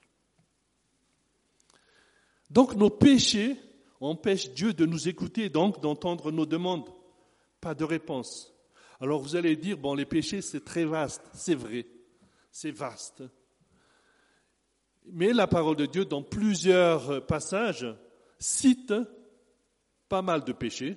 Donc 2.50 2.74
nos 2.74 2.90
péchés 2.90 3.56
empêchent 4.00 4.50
Dieu 4.50 4.72
de 4.72 4.86
nous 4.86 5.08
écouter 5.08 5.48
donc 5.48 5.80
d'entendre 5.80 6.30
nos 6.30 6.46
demandes. 6.46 6.88
Pas 7.60 7.74
de 7.74 7.84
réponse. 7.84 8.54
Alors 9.00 9.20
vous 9.20 9.36
allez 9.36 9.56
dire, 9.56 9.76
bon, 9.76 9.94
les 9.94 10.06
péchés, 10.06 10.40
c'est 10.40 10.64
très 10.64 10.84
vaste. 10.84 11.22
C'est 11.34 11.54
vrai. 11.54 11.86
C'est 12.50 12.70
vaste. 12.70 13.22
Mais 15.06 15.32
la 15.32 15.46
parole 15.46 15.76
de 15.76 15.86
Dieu, 15.86 16.04
dans 16.04 16.22
plusieurs 16.22 17.24
passages, 17.26 17.86
cite 18.38 18.94
pas 20.08 20.22
mal 20.22 20.44
de 20.44 20.52
péchés. 20.52 20.96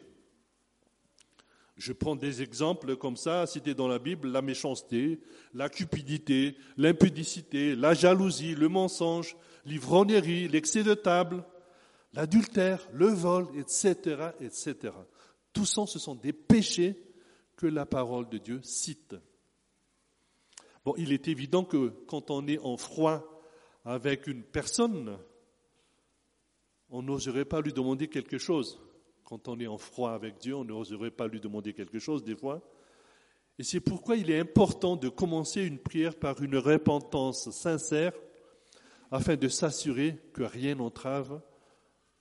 Je 1.80 1.94
prends 1.94 2.18
des 2.18 2.42
exemples 2.42 2.98
comme 2.98 3.16
ça, 3.16 3.48
cités 3.48 3.74
dans 3.74 3.88
la 3.88 4.00
Bible, 4.00 4.28
la 4.28 4.42
méchanceté, 4.42 5.22
la 5.54 5.70
cupidité, 5.70 6.58
l'impudicité, 6.76 7.74
la 7.74 7.94
jalousie, 7.94 8.54
le 8.54 8.68
mensonge, 8.68 9.38
l'ivrognerie, 9.66 10.50
l'excès 10.50 10.84
de 10.84 10.94
table, 10.94 11.42
l'adultère, 12.12 12.86
le 12.92 13.08
vol, 13.08 13.48
etc., 13.58 14.32
etc. 14.42 14.94
Tout 15.54 15.66
ça, 15.66 15.86
ce 15.88 16.00
sont 16.00 16.16
des 16.16 16.34
péchés 16.34 17.02
que 17.56 17.66
la 17.66 17.86
parole 17.86 18.28
de 18.28 18.40
Dieu 18.40 18.60
cite. 18.62 19.16
Bon, 20.84 20.94
il 20.98 21.14
est 21.14 21.30
évident 21.30 21.64
que 21.64 21.94
quand 22.08 22.30
on 22.30 22.46
est 22.46 22.60
en 22.60 22.76
froid 22.76 23.42
avec 23.86 24.28
une 24.28 24.44
personne, 24.44 25.18
on 26.90 27.04
n'oserait 27.04 27.46
pas 27.46 27.62
lui 27.62 27.72
demander 27.72 28.10
quelque 28.10 28.38
chose. 28.38 28.82
Quand 29.30 29.48
on 29.48 29.60
est 29.60 29.68
en 29.68 29.78
froid 29.78 30.14
avec 30.14 30.40
Dieu, 30.40 30.56
on 30.56 30.66
n'oserait 30.66 31.12
pas 31.12 31.28
lui 31.28 31.40
demander 31.40 31.74
quelque 31.74 32.00
chose 32.00 32.24
des 32.24 32.36
fois. 32.36 32.68
Et 33.60 33.64
c'est 33.64 33.80
pourquoi 33.80 34.16
il 34.16 34.32
est 34.32 34.40
important 34.40 34.96
de 34.96 35.08
commencer 35.08 35.64
une 35.64 35.78
prière 35.78 36.18
par 36.18 36.42
une 36.42 36.58
repentance 36.58 37.52
sincère 37.52 38.14
afin 39.12 39.36
de 39.36 39.48
s'assurer 39.48 40.18
que 40.34 40.42
rien 40.42 40.74
n'entrave 40.74 41.42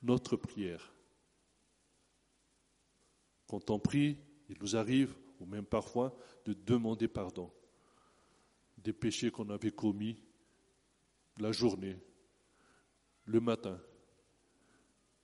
notre 0.03 0.35
prière. 0.35 0.93
Quand 3.47 3.71
on 3.71 3.79
prie, 3.79 4.19
il 4.47 4.57
nous 4.61 4.75
arrive, 4.75 5.15
ou 5.39 5.47
même 5.47 5.65
parfois, 5.65 6.15
de 6.45 6.53
demander 6.53 7.07
pardon 7.07 7.51
des 8.77 8.93
péchés 8.93 9.31
qu'on 9.31 9.49
avait 9.49 9.71
commis 9.71 10.21
la 11.39 11.51
journée, 11.51 11.97
le 13.25 13.39
matin, 13.39 13.79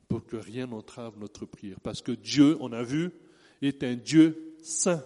pour 0.08 0.26
que 0.26 0.36
rien 0.36 0.68
n'entrave 0.68 1.18
notre 1.18 1.46
prière. 1.46 1.80
Parce 1.82 2.02
que 2.02 2.12
Dieu, 2.12 2.58
on 2.60 2.72
a 2.72 2.84
vu, 2.84 3.12
est 3.62 3.84
un 3.84 3.96
Dieu 3.96 4.56
saint. 4.62 5.04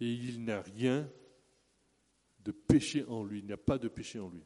Et 0.00 0.10
il 0.10 0.44
n'a 0.44 0.62
rien 0.62 1.08
de 2.44 2.52
péché 2.52 3.04
en 3.08 3.22
lui, 3.22 3.40
il 3.40 3.46
n'y 3.46 3.52
a 3.52 3.58
pas 3.58 3.78
de 3.78 3.88
péché 3.88 4.18
en 4.18 4.30
lui. 4.30 4.42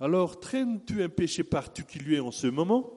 Alors, 0.00 0.40
traînes-tu 0.40 1.02
un 1.02 1.08
péché 1.08 1.44
particulier 1.44 2.20
en 2.20 2.30
ce 2.30 2.48
moment? 2.48 2.92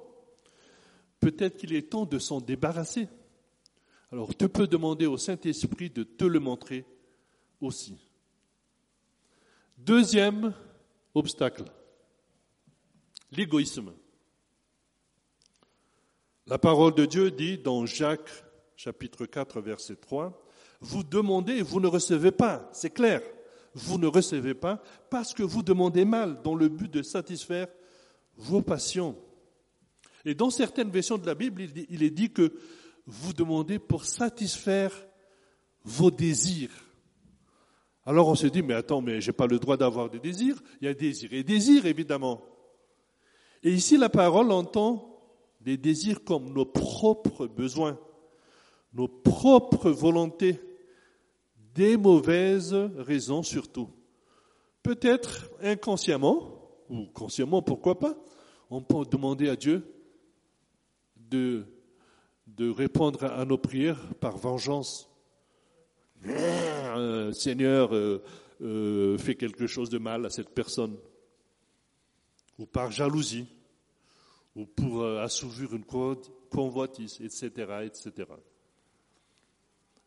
Peut-être 1.19 1.57
qu'il 1.57 1.73
est 1.73 1.89
temps 1.89 2.05
de 2.05 2.19
s'en 2.19 2.41
débarrasser. 2.41 3.07
Alors, 4.11 4.35
tu 4.35 4.49
peux 4.49 4.67
demander 4.67 5.05
au 5.05 5.17
Saint-Esprit 5.17 5.89
de 5.89 6.03
te 6.03 6.25
le 6.25 6.39
montrer 6.39 6.85
aussi. 7.61 7.95
Deuxième 9.77 10.53
obstacle, 11.13 11.63
l'égoïsme. 13.31 13.93
La 16.47 16.57
parole 16.57 16.95
de 16.95 17.05
Dieu 17.05 17.31
dit 17.31 17.57
dans 17.57 17.85
Jacques 17.85 18.31
chapitre 18.75 19.25
4 19.25 19.61
verset 19.61 19.97
3, 19.97 20.41
vous 20.81 21.03
demandez 21.03 21.61
vous 21.61 21.79
ne 21.79 21.87
recevez 21.87 22.31
pas, 22.31 22.69
c'est 22.71 22.89
clair. 22.89 23.21
Vous 23.75 23.99
ne 23.99 24.07
recevez 24.07 24.55
pas 24.55 24.81
parce 25.11 25.33
que 25.33 25.43
vous 25.43 25.61
demandez 25.61 26.05
mal 26.05 26.41
dans 26.41 26.55
le 26.55 26.69
but 26.69 26.91
de 26.91 27.03
satisfaire 27.03 27.67
vos 28.35 28.61
passions. 28.61 29.15
Et 30.25 30.33
dans 30.33 30.49
certaines 30.49 30.89
versions 30.89 31.17
de 31.17 31.25
la 31.25 31.35
Bible, 31.35 31.61
il 31.89 32.03
est 32.03 32.09
dit 32.09 32.31
que 32.31 32.53
vous 33.05 33.33
demandez 33.33 33.79
pour 33.79 34.05
satisfaire 34.05 34.91
vos 35.83 36.11
désirs. 36.11 36.71
Alors 38.05 38.27
on 38.27 38.35
se 38.35 38.47
dit, 38.47 38.63
mais 38.63 38.73
attends, 38.73 39.01
mais 39.01 39.21
j'ai 39.21 39.31
pas 39.31 39.47
le 39.47 39.59
droit 39.59 39.77
d'avoir 39.77 40.09
des 40.09 40.19
désirs. 40.19 40.61
Il 40.81 40.85
y 40.85 40.87
a 40.87 40.93
désirs 40.93 41.31
et 41.31 41.43
désirs, 41.43 41.85
évidemment. 41.85 42.41
Et 43.63 43.71
ici, 43.71 43.97
la 43.97 44.09
parole 44.09 44.51
entend 44.51 45.05
des 45.61 45.77
désirs 45.77 46.23
comme 46.23 46.53
nos 46.53 46.65
propres 46.65 47.47
besoins, 47.47 47.99
nos 48.93 49.07
propres 49.07 49.91
volontés, 49.91 50.59
des 51.75 51.97
mauvaises 51.97 52.73
raisons 52.97 53.43
surtout. 53.43 53.89
Peut-être 54.81 55.49
inconsciemment, 55.61 56.69
ou 56.89 57.05
consciemment, 57.13 57.61
pourquoi 57.61 57.99
pas, 57.99 58.15
on 58.69 58.81
peut 58.81 59.05
demander 59.09 59.49
à 59.49 59.55
Dieu 59.55 59.83
de, 61.15 61.65
de 62.47 62.69
répondre 62.69 63.23
à 63.25 63.45
nos 63.45 63.57
prières 63.57 64.01
par 64.19 64.37
vengeance. 64.37 65.09
Euh, 66.25 67.31
Seigneur, 67.31 67.93
euh, 67.93 68.21
euh, 68.61 69.17
fait 69.17 69.35
quelque 69.35 69.67
chose 69.67 69.89
de 69.89 69.97
mal 69.97 70.25
à 70.25 70.29
cette 70.29 70.49
personne, 70.49 70.97
ou 72.59 72.65
par 72.65 72.91
jalousie, 72.91 73.47
ou 74.55 74.65
pour 74.65 75.05
assouvir 75.05 75.73
une 75.73 75.85
convoitise, 76.49 77.19
etc., 77.21 77.49
etc. 77.85 78.27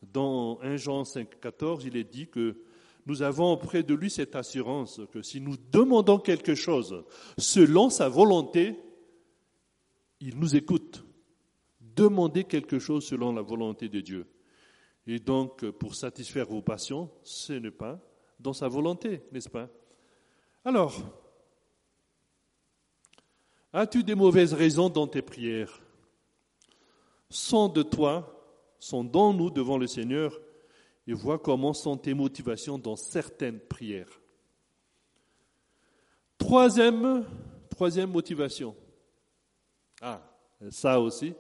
Dans 0.03 0.61
1 0.61 0.77
Jean 0.77 1.05
5, 1.05 1.41
14, 1.41 1.85
il 1.87 1.97
est 1.97 2.05
dit 2.05 2.29
que 2.29 2.63
nous 3.07 3.23
avons 3.23 3.53
auprès 3.53 3.83
de 3.83 3.95
lui 3.95 4.11
cette 4.11 4.37
assurance 4.37 5.01
que 5.11 5.23
si 5.23 5.41
nous 5.41 5.57
demandons 5.73 6.19
quelque 6.19 6.55
chose 6.55 7.05
selon 7.39 7.91
sa 7.91 8.09
volonté, 8.09 8.77
il 10.21 10.39
nous 10.39 10.55
écoute. 10.55 11.05
Demandez 11.81 12.45
quelque 12.45 12.79
chose 12.79 13.05
selon 13.07 13.33
la 13.33 13.43
volonté 13.43 13.89
de 13.89 14.01
Dieu. 14.01 14.27
Et 15.07 15.19
donc, 15.19 15.69
pour 15.73 15.95
satisfaire 15.95 16.47
vos 16.47 16.63
passions, 16.63 17.11
ce 17.23 17.55
n'est 17.55 17.73
pas 17.73 18.01
dans 18.39 18.53
sa 18.53 18.69
volonté, 18.69 19.23
n'est-ce 19.33 19.51
pas? 19.51 19.69
Alors, 20.65 20.95
as-tu 23.73 24.03
des 24.03 24.15
mauvaises 24.15 24.55
raisons 24.55 24.89
dans 24.89 25.07
tes 25.07 25.23
prières? 25.23 25.81
De 27.31 27.83
toi, 27.83 28.45
sondons-nous 28.79 29.51
devant 29.51 29.79
le 29.79 29.87
Seigneur 29.87 30.39
et 31.07 31.15
vois 31.15 31.39
comment 31.39 31.73
sont 31.73 31.97
tes 31.97 32.15
motivations 32.15 32.79
dans 32.79 32.97
certaines 32.97 33.59
prières. 33.59 34.21
Troisième, 36.39 37.25
motivation. 38.09 38.77
Ah, 40.01 40.21
ça 40.71 41.01
aussi, 41.01 41.35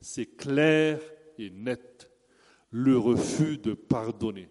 c'est 0.00 0.26
clair 0.26 1.00
et 1.38 1.50
net 1.50 2.10
le 2.70 2.98
refus 2.98 3.58
de 3.58 3.74
pardonner. 3.74 4.50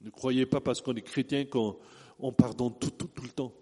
Ne 0.00 0.10
croyez 0.10 0.46
pas 0.46 0.60
parce 0.60 0.80
qu'on 0.80 0.94
est 0.94 1.02
chrétien 1.02 1.44
qu'on 1.46 2.32
pardonne 2.32 2.78
tout 2.78 2.92
le 3.22 3.28
temps. 3.30 3.52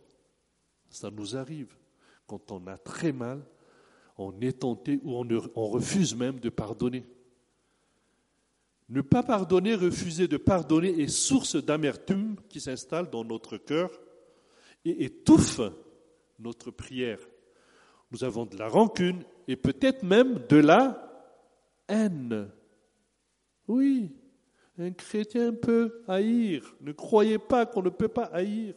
Ça 0.91 1.11
nous 1.11 1.37
arrive 1.37 1.75
quand 2.27 2.53
on 2.53 2.67
a 2.67 2.77
très 2.77 3.13
mal, 3.13 3.43
on 4.17 4.39
est 4.41 4.61
tenté 4.61 5.01
ou 5.03 5.15
on, 5.15 5.27
on 5.55 5.67
refuse 5.67 6.15
même 6.15 6.41
de 6.41 6.51
pardonner. 6.51 7.07
Ne 8.89 9.03
pas 9.03 9.23
pardonner, 9.23 9.75
refuser 9.75 10.29
de 10.29 10.37
pardonner 10.37 11.01
est 11.01 11.09
source 11.09 11.57
d'amertume 11.57 12.37
qui 12.49 12.61
s'installe 12.61 13.11
dans 13.11 13.25
notre 13.25 13.59
cœur 13.59 13.91
et 14.85 15.05
étouffe 15.05 15.61
notre 16.39 16.71
prière. 16.71 17.19
Nous 18.11 18.25
avons 18.25 18.47
de 18.47 18.57
la 18.57 18.69
rancune 18.69 19.23
et 19.47 19.57
peut-être 19.57 20.03
même 20.03 20.47
de 20.49 20.57
la 20.57 21.35
haine. 21.87 22.51
Oui, 23.67 24.11
un 24.79 24.91
chrétien 24.93 25.53
peut 25.53 26.03
haïr. 26.09 26.75
Ne 26.81 26.93
croyez 26.93 27.39
pas 27.39 27.67
qu'on 27.67 27.83
ne 27.83 27.91
peut 27.91 28.09
pas 28.09 28.25
haïr. 28.25 28.75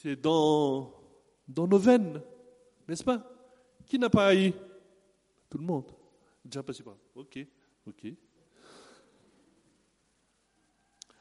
C'est 0.00 0.14
dans, 0.14 0.94
nos 1.48 1.78
veines, 1.78 2.22
n'est-ce 2.86 3.02
pas? 3.02 3.20
Qui 3.84 3.98
n'a 3.98 4.08
pas 4.08 4.28
haï? 4.28 4.54
Tout 5.50 5.58
le 5.58 5.64
monde. 5.64 5.90
Déjà 6.44 6.62
passé 6.62 6.84
par. 6.84 6.94
Ok, 7.16 7.44
ok. 7.84 8.12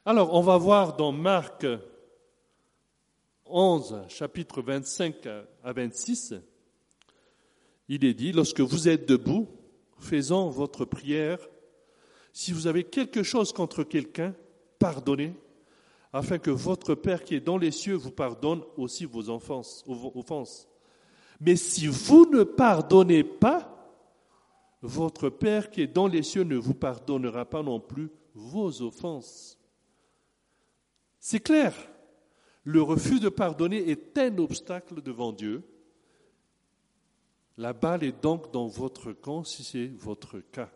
Alors, 0.06 0.32
on 0.32 0.42
va 0.42 0.58
voir 0.58 0.96
dans 0.96 1.12
Marc 1.12 1.66
11, 3.48 4.04
chapitre 4.10 4.62
25 4.62 5.26
à 5.64 5.74
26, 5.74 6.36
il 7.88 8.06
est 8.06 8.14
dit, 8.14 8.32
lorsque 8.32 8.62
vous 8.62 8.88
êtes 8.88 9.10
debout, 9.10 9.48
faisant 9.98 10.50
votre 10.50 10.86
prière, 10.86 11.40
si 12.32 12.52
vous 12.52 12.68
avez 12.68 12.84
quelque 12.84 13.24
chose 13.24 13.54
contre 13.54 13.84
quelqu'un, 13.84 14.36
pardonnez, 14.78 15.34
afin 16.14 16.38
que 16.38 16.52
votre 16.52 16.96
Père 16.96 17.24
qui 17.24 17.36
est 17.36 17.42
dans 17.42 17.58
les 17.58 17.72
cieux 17.72 17.96
vous 17.96 18.12
pardonne 18.12 18.64
aussi 18.78 19.06
vos 19.06 19.30
offenses. 19.30 20.68
Mais 21.40 21.56
si 21.56 21.88
vous 21.88 22.26
ne 22.32 22.44
pardonnez 22.44 23.24
pas, 23.24 23.74
votre 24.82 25.30
Père 25.30 25.70
qui 25.70 25.82
est 25.82 25.88
dans 25.88 26.08
les 26.08 26.24
cieux 26.24 26.44
ne 26.44 26.56
vous 26.56 26.74
pardonnera 26.74 27.46
pas 27.46 27.64
non 27.64 27.80
plus 27.80 28.10
vos 28.34 28.82
offenses. 28.82 29.58
C'est 31.20 31.40
clair. 31.40 31.74
Le 32.64 32.82
refus 32.82 33.20
de 33.20 33.30
pardonner 33.30 33.90
est 33.90 34.18
un 34.18 34.38
obstacle 34.38 35.02
devant 35.02 35.32
Dieu. 35.32 35.64
La 37.58 37.74
balle 37.74 38.04
est 38.04 38.22
donc 38.22 38.52
dans 38.52 38.68
votre 38.68 39.14
camp 39.14 39.44
si 39.44 39.64
c'est 39.64 39.88
votre 39.88 40.40
cas. 40.40 40.70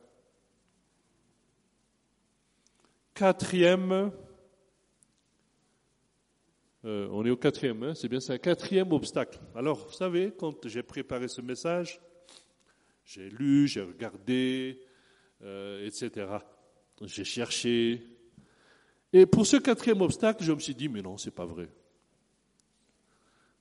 Quatrième, 3.13 4.11
euh, 6.83 7.07
on 7.11 7.23
est 7.25 7.29
au 7.29 7.37
quatrième, 7.37 7.83
hein, 7.83 7.93
c'est 7.93 8.07
bien 8.07 8.19
ça, 8.19 8.39
quatrième 8.39 8.91
obstacle. 8.91 9.39
Alors, 9.55 9.85
vous 9.87 9.93
savez, 9.93 10.33
quand 10.37 10.67
j'ai 10.67 10.81
préparé 10.81 11.27
ce 11.27 11.41
message, 11.41 12.01
j'ai 13.05 13.29
lu, 13.29 13.67
j'ai 13.67 13.81
regardé, 13.81 14.81
euh, 15.43 15.85
etc. 15.85 16.27
J'ai 17.03 17.23
cherché. 17.23 18.03
Et 19.13 19.25
pour 19.27 19.45
ce 19.45 19.57
quatrième 19.57 20.01
obstacle, 20.01 20.43
je 20.43 20.51
me 20.51 20.59
suis 20.59 20.73
dit, 20.73 20.89
mais 20.89 21.01
non, 21.01 21.17
c'est 21.17 21.35
pas 21.35 21.45
vrai. 21.45 21.69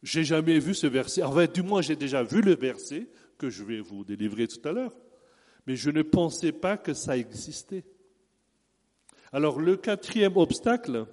J'ai 0.02 0.24
jamais 0.24 0.58
vu 0.58 0.74
ce 0.74 0.86
verset. 0.86 1.22
Enfin, 1.22 1.46
du 1.46 1.62
moins, 1.62 1.82
j'ai 1.82 1.96
déjà 1.96 2.22
vu 2.22 2.40
le 2.40 2.54
verset 2.54 3.06
que 3.36 3.50
je 3.50 3.62
vais 3.64 3.80
vous 3.80 4.02
délivrer 4.02 4.48
tout 4.48 4.66
à 4.66 4.72
l'heure. 4.72 4.96
Mais 5.66 5.76
je 5.76 5.90
ne 5.90 6.00
pensais 6.00 6.52
pas 6.52 6.78
que 6.78 6.94
ça 6.94 7.18
existait. 7.18 7.84
Alors, 9.30 9.60
le 9.60 9.76
quatrième 9.76 10.38
obstacle, 10.38 11.06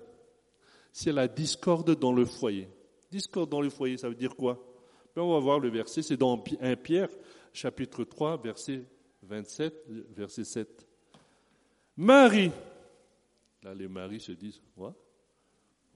c'est 0.92 1.12
la 1.12 1.28
discorde 1.28 1.98
dans 2.00 2.14
le 2.14 2.26
foyer. 2.26 2.68
Discorde 3.12 3.50
dans 3.50 3.62
le 3.62 3.70
foyer, 3.70 3.98
ça 3.98 4.10
veut 4.10 4.16
dire 4.16 4.36
quoi? 4.36 4.64
Ben, 5.16 5.22
On 5.22 5.34
va 5.34 5.40
voir 5.40 5.60
le 5.60 5.70
verset, 5.70 6.02
c'est 6.02 6.18
dans 6.18 6.44
1 6.62 6.76
Pierre, 6.76 7.10
chapitre 7.54 8.04
3, 8.04 8.38
verset 8.38 8.84
27, 9.24 9.86
verset 10.16 10.44
7. 10.44 10.88
Marie, 11.98 12.52
là 13.64 13.74
les 13.74 13.88
maris 13.88 14.20
se 14.20 14.32
disent, 14.32 14.62
quoi? 14.76 14.94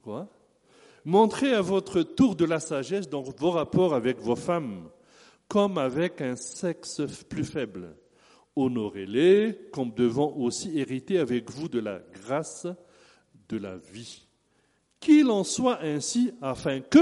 Quoi? 0.01 0.27
Montrez 1.05 1.53
à 1.53 1.61
votre 1.61 2.03
tour 2.03 2.35
de 2.35 2.45
la 2.45 2.59
sagesse 2.59 3.09
dans 3.09 3.21
vos 3.21 3.51
rapports 3.51 3.93
avec 3.93 4.19
vos 4.19 4.35
femmes, 4.35 4.89
comme 5.47 5.77
avec 5.77 6.21
un 6.21 6.35
sexe 6.35 7.01
plus 7.27 7.43
faible. 7.43 7.95
Honorez-les 8.55 9.69
comme 9.71 9.93
devant 9.93 10.33
aussi 10.35 10.77
hériter 10.77 11.17
avec 11.17 11.49
vous 11.49 11.69
de 11.69 11.79
la 11.79 11.99
grâce 12.13 12.67
de 13.49 13.57
la 13.57 13.77
vie. 13.77 14.27
Qu'il 15.01 15.29
en 15.31 15.43
soit 15.43 15.81
ainsi 15.81 16.31
afin 16.41 16.79
que 16.79 16.99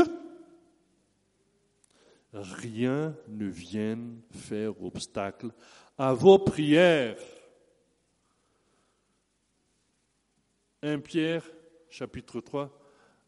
rien 2.33 3.13
ne 3.27 3.45
vienne 3.45 4.21
faire 4.31 4.81
obstacle 4.81 5.51
à 5.97 6.13
vos 6.13 6.39
prières. 6.39 7.17
1 10.81 10.99
Pierre 10.99 11.43
chapitre 11.89 12.39
3 12.39 12.71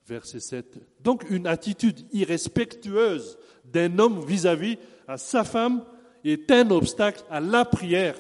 verset 0.07 0.39
7. 0.39 0.79
Donc 1.01 1.29
une 1.29 1.47
attitude 1.47 2.07
irrespectueuse 2.13 3.37
d'un 3.65 3.99
homme 3.99 4.25
vis-à-vis 4.25 4.77
à 5.05 5.17
sa 5.17 5.43
femme 5.43 5.83
est 6.23 6.49
un 6.49 6.69
obstacle 6.71 7.23
à 7.29 7.41
la 7.41 7.65
prière. 7.65 8.15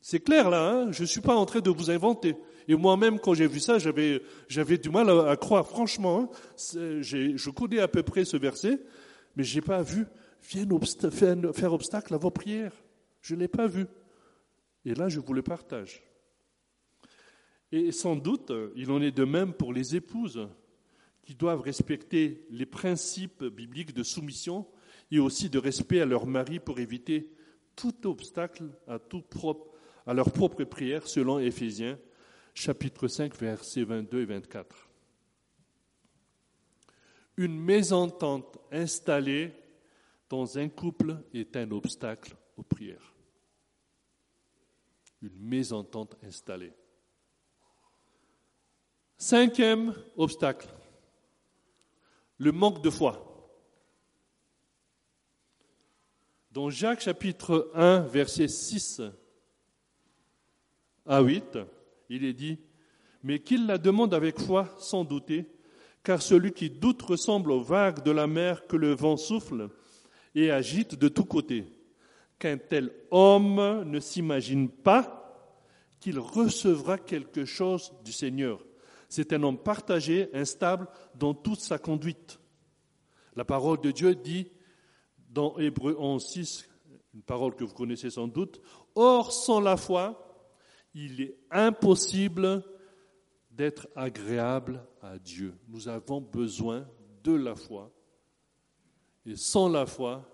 C'est 0.00 0.20
clair 0.20 0.48
là, 0.48 0.70
hein? 0.70 0.92
Je 0.92 1.02
ne 1.02 1.06
suis 1.06 1.20
pas 1.20 1.34
en 1.34 1.44
train 1.44 1.60
de 1.60 1.68
vous 1.68 1.90
inventer. 1.90 2.36
Et 2.68 2.74
moi-même, 2.74 3.18
quand 3.18 3.34
j'ai 3.34 3.46
vu 3.46 3.60
ça, 3.60 3.78
j'avais, 3.78 4.22
j'avais 4.48 4.78
du 4.78 4.90
mal 4.90 5.08
à, 5.08 5.36
croire. 5.36 5.66
Franchement, 5.66 6.30
hein, 6.32 6.36
je 7.00 7.50
connais 7.50 7.78
à 7.78 7.88
peu 7.88 8.02
près 8.02 8.24
ce 8.24 8.36
verset, 8.36 8.80
mais 9.36 9.44
je 9.44 9.54
n'ai 9.54 9.62
pas 9.62 9.82
vu 9.82 10.06
vienne 10.48 11.52
faire 11.52 11.72
obstacle 11.72 12.14
à 12.14 12.16
vos 12.16 12.30
prières. 12.30 12.72
Je 13.20 13.34
ne 13.34 13.40
l'ai 13.40 13.48
pas 13.48 13.66
vu. 13.66 13.86
Et 14.84 14.94
là, 14.94 15.08
je 15.08 15.20
vous 15.20 15.32
le 15.32 15.42
partage. 15.42 16.02
Et 17.72 17.90
sans 17.90 18.16
doute, 18.16 18.52
il 18.76 18.90
en 18.90 19.02
est 19.02 19.10
de 19.10 19.24
même 19.24 19.52
pour 19.52 19.72
les 19.72 19.96
épouses 19.96 20.48
qui 21.22 21.34
doivent 21.34 21.60
respecter 21.60 22.46
les 22.50 22.66
principes 22.66 23.44
bibliques 23.44 23.92
de 23.92 24.04
soumission 24.04 24.66
et 25.10 25.18
aussi 25.18 25.50
de 25.50 25.58
respect 25.58 26.00
à 26.00 26.06
leur 26.06 26.26
mari 26.26 26.60
pour 26.60 26.78
éviter 26.78 27.32
tout 27.74 28.06
obstacle 28.06 28.64
à, 28.86 28.98
à 30.06 30.14
leur 30.14 30.30
propre 30.30 30.62
prière 30.64 31.06
selon 31.08 31.40
Éphésiens 31.40 31.98
chapitre 32.56 33.06
5 33.06 33.36
versets 33.36 33.84
22 33.84 34.22
et 34.22 34.24
24. 34.24 34.88
Une 37.36 37.60
mésentente 37.60 38.58
installée 38.72 39.52
dans 40.30 40.58
un 40.58 40.68
couple 40.70 41.22
est 41.34 41.54
un 41.56 41.70
obstacle 41.70 42.34
aux 42.56 42.62
prières. 42.62 43.14
Une 45.20 45.38
mésentente 45.38 46.16
installée. 46.22 46.72
Cinquième 49.18 49.94
obstacle, 50.16 50.68
le 52.38 52.52
manque 52.52 52.82
de 52.82 52.90
foi. 52.90 53.22
Dans 56.50 56.70
Jacques 56.70 57.02
chapitre 57.02 57.70
1, 57.74 58.00
verset 58.00 58.48
6 58.48 59.02
à 61.04 61.20
8, 61.20 61.58
il 62.08 62.24
est 62.24 62.32
dit, 62.32 62.58
mais 63.22 63.40
qu'il 63.40 63.66
la 63.66 63.78
demande 63.78 64.14
avec 64.14 64.38
foi 64.38 64.68
sans 64.78 65.04
douter, 65.04 65.46
car 66.02 66.22
celui 66.22 66.52
qui 66.52 66.70
doute 66.70 67.02
ressemble 67.02 67.50
aux 67.50 67.62
vagues 67.62 68.04
de 68.04 68.10
la 68.10 68.26
mer 68.26 68.66
que 68.66 68.76
le 68.76 68.94
vent 68.94 69.16
souffle 69.16 69.68
et 70.34 70.50
agite 70.50 70.94
de 70.94 71.08
tous 71.08 71.24
côtés. 71.24 71.64
Qu'un 72.38 72.58
tel 72.58 72.92
homme 73.10 73.82
ne 73.84 73.98
s'imagine 73.98 74.68
pas 74.68 75.16
qu'il 75.98 76.18
recevra 76.18 76.98
quelque 76.98 77.44
chose 77.44 77.92
du 78.04 78.12
Seigneur. 78.12 78.64
C'est 79.08 79.32
un 79.32 79.42
homme 79.42 79.58
partagé, 79.58 80.28
instable 80.34 80.86
dans 81.14 81.34
toute 81.34 81.60
sa 81.60 81.78
conduite. 81.78 82.38
La 83.34 83.44
parole 83.44 83.80
de 83.80 83.90
Dieu 83.90 84.14
dit 84.14 84.50
dans 85.30 85.58
Hébreu 85.58 85.96
11, 85.98 86.24
6, 86.24 86.68
une 87.14 87.22
parole 87.22 87.54
que 87.54 87.64
vous 87.64 87.74
connaissez 87.74 88.10
sans 88.10 88.28
doute, 88.28 88.60
Or, 88.94 89.32
sans 89.32 89.60
la 89.60 89.76
foi, 89.76 90.25
il 90.98 91.20
est 91.20 91.36
impossible 91.50 92.64
d'être 93.50 93.86
agréable 93.94 94.82
à 95.02 95.18
Dieu. 95.18 95.54
Nous 95.68 95.88
avons 95.88 96.22
besoin 96.22 96.88
de 97.22 97.32
la 97.34 97.54
foi. 97.54 97.92
Et 99.26 99.36
sans 99.36 99.68
la 99.68 99.84
foi, 99.84 100.26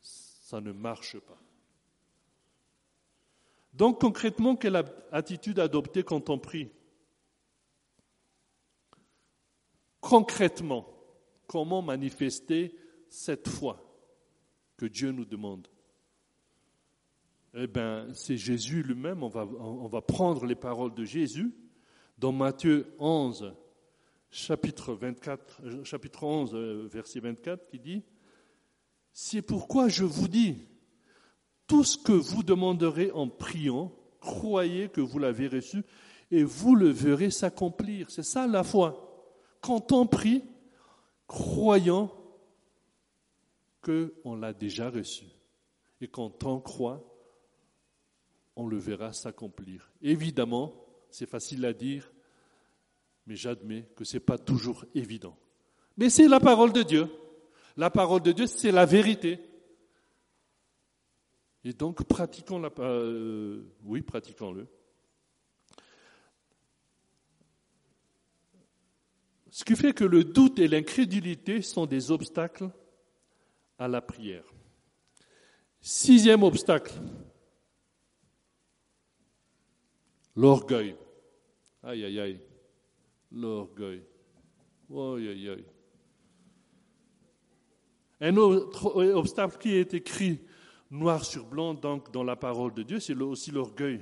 ça 0.00 0.60
ne 0.60 0.72
marche 0.72 1.18
pas. 1.20 1.38
Donc 3.74 4.00
concrètement, 4.00 4.56
quelle 4.56 4.82
attitude 5.12 5.60
adopter 5.60 6.02
quand 6.02 6.30
on 6.30 6.38
prie? 6.38 6.72
Concrètement, 10.00 10.88
comment 11.46 11.82
manifester 11.82 12.76
cette 13.08 13.48
foi 13.48 13.80
que 14.76 14.86
Dieu 14.86 15.12
nous 15.12 15.24
demande? 15.24 15.68
Eh 17.58 17.66
bien, 17.66 18.06
c'est 18.12 18.36
Jésus 18.36 18.82
lui-même. 18.82 19.22
On 19.22 19.28
va, 19.28 19.46
on 19.46 19.86
va 19.86 20.02
prendre 20.02 20.44
les 20.44 20.54
paroles 20.54 20.92
de 20.92 21.04
Jésus 21.04 21.54
dans 22.18 22.30
Matthieu 22.30 22.94
11, 22.98 23.54
chapitre, 24.30 24.92
24, 24.92 25.60
euh, 25.64 25.82
chapitre 25.82 26.24
11, 26.24 26.54
euh, 26.54 26.86
verset 26.86 27.20
24, 27.20 27.66
qui 27.66 27.78
dit, 27.78 28.02
C'est 29.10 29.40
pourquoi 29.40 29.88
je 29.88 30.04
vous 30.04 30.28
dis, 30.28 30.58
tout 31.66 31.82
ce 31.82 31.96
que 31.96 32.12
vous 32.12 32.42
demanderez 32.42 33.10
en 33.12 33.26
priant, 33.26 33.90
croyez 34.20 34.90
que 34.90 35.00
vous 35.00 35.18
l'avez 35.18 35.48
reçu 35.48 35.82
et 36.30 36.44
vous 36.44 36.74
le 36.74 36.90
verrez 36.90 37.30
s'accomplir. 37.30 38.10
C'est 38.10 38.22
ça 38.22 38.46
la 38.46 38.64
foi. 38.64 39.32
Quand 39.62 39.92
on 39.92 40.06
prie, 40.06 40.44
croyant 41.26 42.12
qu'on 43.80 44.34
l'a 44.34 44.52
déjà 44.52 44.90
reçu. 44.90 45.24
Et 46.02 46.08
quand 46.08 46.44
on 46.44 46.60
croit, 46.60 47.15
on 48.56 48.66
le 48.66 48.78
verra 48.78 49.12
s'accomplir. 49.12 49.92
Évidemment, 50.02 50.74
c'est 51.10 51.28
facile 51.28 51.64
à 51.66 51.72
dire, 51.72 52.10
mais 53.26 53.36
j'admets 53.36 53.88
que 53.94 54.04
ce 54.04 54.16
n'est 54.16 54.20
pas 54.20 54.38
toujours 54.38 54.84
évident. 54.94 55.36
Mais 55.96 56.10
c'est 56.10 56.28
la 56.28 56.40
parole 56.40 56.72
de 56.72 56.82
Dieu. 56.82 57.08
La 57.76 57.90
parole 57.90 58.22
de 58.22 58.32
Dieu, 58.32 58.46
c'est 58.46 58.72
la 58.72 58.86
vérité. 58.86 59.38
Et 61.64 61.72
donc, 61.72 62.04
pratiquons 62.04 62.58
la, 62.58 62.70
euh, 62.78 63.62
oui, 63.84 64.00
pratiquons-le. 64.00 64.66
Ce 69.50 69.64
qui 69.64 69.74
fait 69.74 69.92
que 69.92 70.04
le 70.04 70.22
doute 70.22 70.58
et 70.58 70.68
l'incrédulité 70.68 71.62
sont 71.62 71.86
des 71.86 72.10
obstacles 72.10 72.70
à 73.78 73.88
la 73.88 74.00
prière. 74.00 74.44
Sixième 75.80 76.42
obstacle, 76.42 76.92
l'orgueil. 80.36 80.96
Aïe, 81.82 82.04
aïe, 82.04 82.20
aïe, 82.20 82.40
l'orgueil. 83.32 84.02
Aïe, 84.90 85.28
aïe, 85.28 85.48
aïe. 85.50 85.64
Un 88.20 88.36
autre 88.36 88.96
obstacle 89.14 89.58
qui 89.58 89.74
est 89.74 89.92
écrit 89.94 90.40
noir 90.90 91.24
sur 91.24 91.44
blanc 91.44 91.74
donc, 91.74 92.12
dans 92.12 92.24
la 92.24 92.36
parole 92.36 92.72
de 92.74 92.82
Dieu, 92.82 93.00
c'est 93.00 93.14
aussi 93.14 93.50
l'orgueil. 93.50 94.00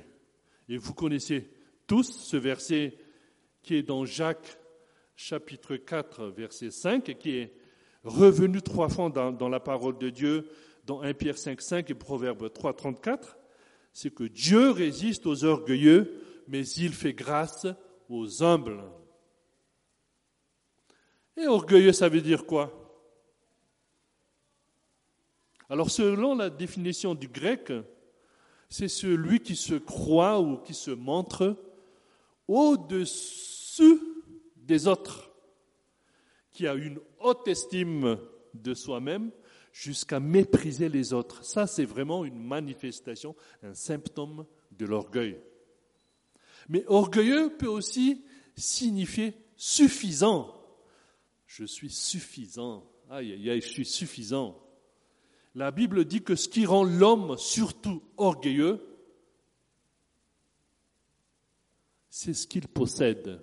Et 0.69 0.77
vous 0.77 0.93
connaissez 0.93 1.49
tous 1.87 2.03
ce 2.03 2.37
verset 2.37 2.97
qui 3.61 3.75
est 3.75 3.83
dans 3.83 4.05
Jacques 4.05 4.57
chapitre 5.15 5.75
4, 5.75 6.27
verset 6.27 6.71
5, 6.71 7.09
et 7.09 7.15
qui 7.15 7.37
est 7.37 7.53
revenu 8.03 8.61
trois 8.61 8.89
fois 8.89 9.09
dans, 9.09 9.49
la 9.49 9.59
parole 9.59 9.97
de 9.97 10.09
Dieu, 10.09 10.47
dans 10.85 11.01
1 11.01 11.13
Pierre 11.13 11.37
5, 11.37 11.61
5 11.61 11.89
et 11.89 11.93
Proverbe 11.93 12.51
3, 12.51 12.73
34, 12.73 13.37
c'est 13.91 14.13
que 14.13 14.25
Dieu 14.25 14.71
résiste 14.71 15.25
aux 15.25 15.45
orgueilleux, 15.45 16.21
mais 16.47 16.67
il 16.67 16.93
fait 16.93 17.13
grâce 17.13 17.67
aux 18.09 18.43
humbles. 18.43 18.83
Et 21.37 21.47
orgueilleux, 21.47 21.93
ça 21.93 22.09
veut 22.09 22.21
dire 22.21 22.45
quoi? 22.45 22.81
Alors, 25.69 25.89
selon 25.89 26.35
la 26.35 26.49
définition 26.49 27.15
du 27.15 27.27
grec, 27.27 27.73
c'est 28.69 28.87
celui 28.87 29.39
qui 29.39 29.55
se 29.55 29.75
croit 29.75 30.39
ou 30.39 30.57
qui 30.57 30.73
se 30.73 30.91
montre 30.91 31.57
au-dessus 32.47 33.99
des 34.55 34.87
autres, 34.87 35.31
qui 36.51 36.67
a 36.67 36.75
une 36.75 36.99
haute 37.19 37.47
estime 37.47 38.17
de 38.53 38.73
soi-même 38.73 39.31
jusqu'à 39.71 40.19
mépriser 40.19 40.87
les 40.87 41.13
autres. 41.13 41.43
Ça, 41.43 41.67
c'est 41.67 41.85
vraiment 41.85 42.23
une 42.23 42.41
manifestation, 42.41 43.35
un 43.61 43.73
symptôme 43.73 44.45
de 44.71 44.85
l'orgueil. 44.85 45.39
Mais 46.69 46.83
orgueilleux 46.87 47.55
peut 47.57 47.67
aussi 47.67 48.23
signifier 48.55 49.33
suffisant. 49.55 50.53
Je 51.45 51.65
suis 51.65 51.89
suffisant. 51.89 52.83
Aïe, 53.09 53.33
aïe, 53.33 53.49
aïe, 53.49 53.61
je 53.61 53.67
suis 53.67 53.85
suffisant. 53.85 54.59
La 55.53 55.71
Bible 55.71 56.05
dit 56.05 56.21
que 56.21 56.35
ce 56.35 56.49
qui 56.49 56.65
rend 56.65 56.83
l'homme 56.83 57.37
surtout 57.37 58.01
orgueilleux, 58.17 58.85
c'est 62.09 62.33
ce 62.33 62.47
qu'il 62.47 62.67
possède 62.67 63.41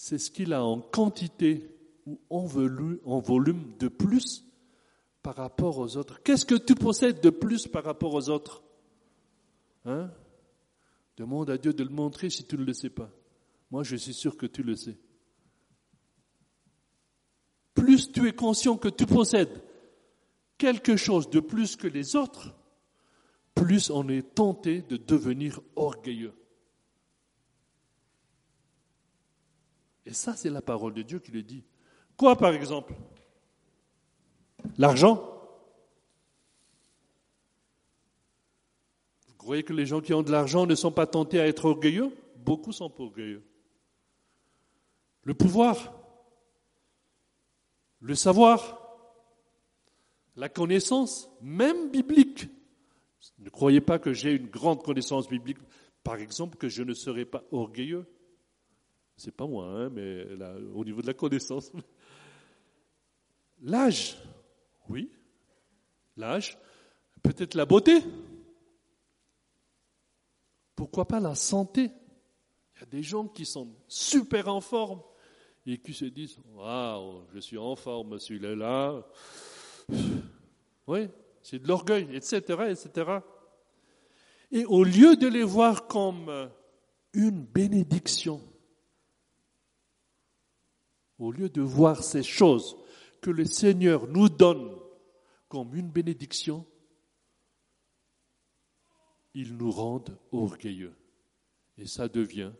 c'est 0.00 0.18
ce 0.18 0.30
qu'il 0.30 0.52
a 0.52 0.64
en 0.64 0.80
quantité 0.80 1.68
ou 2.06 2.20
en 2.30 3.18
volume 3.18 3.76
de 3.80 3.88
plus 3.88 4.44
par 5.24 5.34
rapport 5.34 5.76
aux 5.78 5.96
autres. 5.96 6.22
Qu'est-ce 6.22 6.46
que 6.46 6.54
tu 6.54 6.76
possèdes 6.76 7.20
de 7.20 7.30
plus 7.30 7.66
par 7.66 7.82
rapport 7.82 8.14
aux 8.14 8.30
autres? 8.30 8.62
Hein? 9.84 10.08
Demande 11.18 11.50
à 11.50 11.58
Dieu 11.58 11.72
de 11.72 11.82
le 11.82 11.90
montrer 11.90 12.30
si 12.30 12.46
tu 12.46 12.56
ne 12.56 12.64
le 12.64 12.72
sais 12.72 12.90
pas. 12.90 13.10
Moi, 13.72 13.82
je 13.82 13.96
suis 13.96 14.14
sûr 14.14 14.36
que 14.36 14.46
tu 14.46 14.62
le 14.62 14.76
sais. 14.76 14.96
Plus 17.74 18.12
tu 18.12 18.28
es 18.28 18.32
conscient 18.32 18.76
que 18.76 18.88
tu 18.88 19.04
possèdes 19.04 19.64
quelque 20.58 20.96
chose 20.96 21.28
de 21.28 21.40
plus 21.40 21.74
que 21.74 21.88
les 21.88 22.14
autres, 22.14 22.54
plus 23.56 23.90
on 23.90 24.08
est 24.08 24.34
tenté 24.36 24.82
de 24.82 24.96
devenir 24.96 25.60
orgueilleux. 25.74 26.34
Et 30.06 30.12
ça, 30.12 30.36
c'est 30.36 30.50
la 30.50 30.62
parole 30.62 30.94
de 30.94 31.02
Dieu 31.02 31.18
qui 31.18 31.32
le 31.32 31.42
dit. 31.42 31.64
Quoi, 32.16 32.36
par 32.36 32.52
exemple? 32.52 32.94
L'argent 34.76 35.27
Vous 39.48 39.52
croyez 39.52 39.64
que 39.64 39.72
les 39.72 39.86
gens 39.86 40.02
qui 40.02 40.12
ont 40.12 40.22
de 40.22 40.30
l'argent 40.30 40.66
ne 40.66 40.74
sont 40.74 40.92
pas 40.92 41.06
tentés 41.06 41.40
à 41.40 41.46
être 41.46 41.64
orgueilleux 41.64 42.14
Beaucoup 42.36 42.70
sont 42.70 42.92
orgueilleux. 43.00 43.42
Le 45.22 45.32
pouvoir, 45.32 45.98
le 48.00 48.14
savoir, 48.14 48.78
la 50.36 50.50
connaissance, 50.50 51.30
même 51.40 51.90
biblique. 51.90 52.46
Ne 53.38 53.48
croyez 53.48 53.80
pas 53.80 53.98
que 53.98 54.12
j'ai 54.12 54.32
une 54.32 54.48
grande 54.48 54.82
connaissance 54.82 55.26
biblique, 55.30 55.56
par 56.04 56.16
exemple, 56.16 56.58
que 56.58 56.68
je 56.68 56.82
ne 56.82 56.92
serai 56.92 57.24
pas 57.24 57.42
orgueilleux. 57.50 58.04
C'est 59.16 59.34
pas 59.34 59.46
moi, 59.46 59.64
hein, 59.64 59.88
mais 59.88 60.26
au 60.74 60.84
niveau 60.84 61.00
de 61.00 61.06
la 61.06 61.14
connaissance. 61.14 61.72
L'âge, 63.62 64.18
oui. 64.90 65.10
L'âge, 66.18 66.58
peut-être 67.22 67.54
la 67.54 67.64
beauté. 67.64 68.02
Pourquoi 70.78 71.08
pas 71.08 71.18
la 71.18 71.34
santé? 71.34 71.90
Il 72.76 72.80
y 72.80 72.82
a 72.84 72.86
des 72.86 73.02
gens 73.02 73.26
qui 73.26 73.44
sont 73.44 73.66
super 73.88 74.46
en 74.46 74.60
forme 74.60 75.02
et 75.66 75.76
qui 75.78 75.92
se 75.92 76.04
disent 76.04 76.36
Waouh, 76.54 77.24
je 77.34 77.40
suis 77.40 77.58
en 77.58 77.74
forme, 77.74 78.20
celui-là. 78.20 78.54
Là. 78.54 79.04
Oui, 80.86 81.08
c'est 81.42 81.58
de 81.58 81.66
l'orgueil, 81.66 82.06
etc., 82.12 82.38
etc. 82.70 83.10
Et 84.52 84.64
au 84.66 84.84
lieu 84.84 85.16
de 85.16 85.26
les 85.26 85.42
voir 85.42 85.88
comme 85.88 86.48
une 87.12 87.44
bénédiction, 87.44 88.40
au 91.18 91.32
lieu 91.32 91.48
de 91.48 91.60
voir 91.60 92.04
ces 92.04 92.22
choses 92.22 92.76
que 93.20 93.30
le 93.30 93.46
Seigneur 93.46 94.06
nous 94.06 94.28
donne 94.28 94.78
comme 95.48 95.74
une 95.74 95.90
bénédiction, 95.90 96.64
ils 99.34 99.56
nous 99.56 99.70
rendent 99.70 100.16
orgueilleux. 100.32 100.94
Et 101.76 101.86
ça 101.86 102.08
devient 102.08 102.52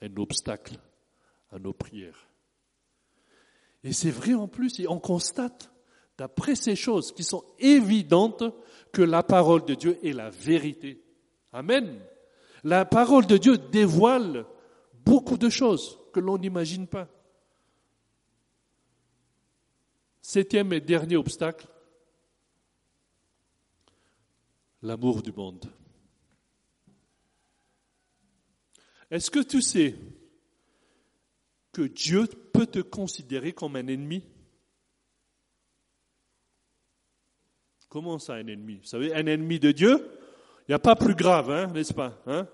un 0.00 0.16
obstacle 0.16 0.78
à 1.50 1.58
nos 1.58 1.72
prières. 1.72 2.28
Et 3.84 3.92
c'est 3.92 4.10
vrai 4.10 4.34
en 4.34 4.48
plus, 4.48 4.80
et 4.80 4.88
on 4.88 5.00
constate, 5.00 5.72
d'après 6.16 6.56
ces 6.56 6.76
choses 6.76 7.12
qui 7.12 7.22
sont 7.22 7.44
évidentes, 7.58 8.44
que 8.92 9.02
la 9.02 9.22
parole 9.22 9.64
de 9.64 9.74
Dieu 9.74 9.98
est 10.04 10.12
la 10.12 10.30
vérité. 10.30 11.02
Amen. 11.52 12.00
La 12.64 12.84
parole 12.84 13.26
de 13.26 13.36
Dieu 13.36 13.58
dévoile 13.58 14.46
beaucoup 15.04 15.36
de 15.36 15.48
choses 15.48 15.98
que 16.12 16.20
l'on 16.20 16.38
n'imagine 16.38 16.86
pas. 16.86 17.08
Septième 20.20 20.72
et 20.72 20.80
dernier 20.80 21.16
obstacle, 21.16 21.66
l'amour 24.82 25.22
du 25.22 25.32
monde. 25.32 25.66
Est-ce 29.10 29.30
que 29.30 29.40
tu 29.40 29.62
sais 29.62 29.94
que 31.72 31.82
Dieu 31.82 32.26
peut 32.52 32.66
te 32.66 32.80
considérer 32.80 33.52
comme 33.52 33.76
un 33.76 33.86
ennemi? 33.86 34.24
Comment 37.88 38.18
ça, 38.18 38.34
un 38.34 38.46
ennemi? 38.46 38.76
Vous 38.76 38.86
savez, 38.86 39.14
un 39.14 39.26
ennemi 39.26 39.58
de 39.58 39.72
Dieu, 39.72 40.10
il 40.68 40.72
n'y 40.72 40.74
a 40.74 40.78
pas 40.78 40.94
plus 40.94 41.14
grave, 41.14 41.50
hein, 41.50 41.68
n'est-ce 41.68 41.94
pas 41.94 42.20
hein? 42.26 42.46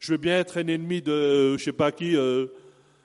Je 0.00 0.12
veux 0.12 0.18
bien 0.18 0.40
être 0.40 0.58
un 0.58 0.66
ennemi 0.66 1.00
de, 1.00 1.56
je 1.56 1.62
sais 1.62 1.72
pas 1.72 1.92
qui, 1.92 2.16
euh, 2.16 2.48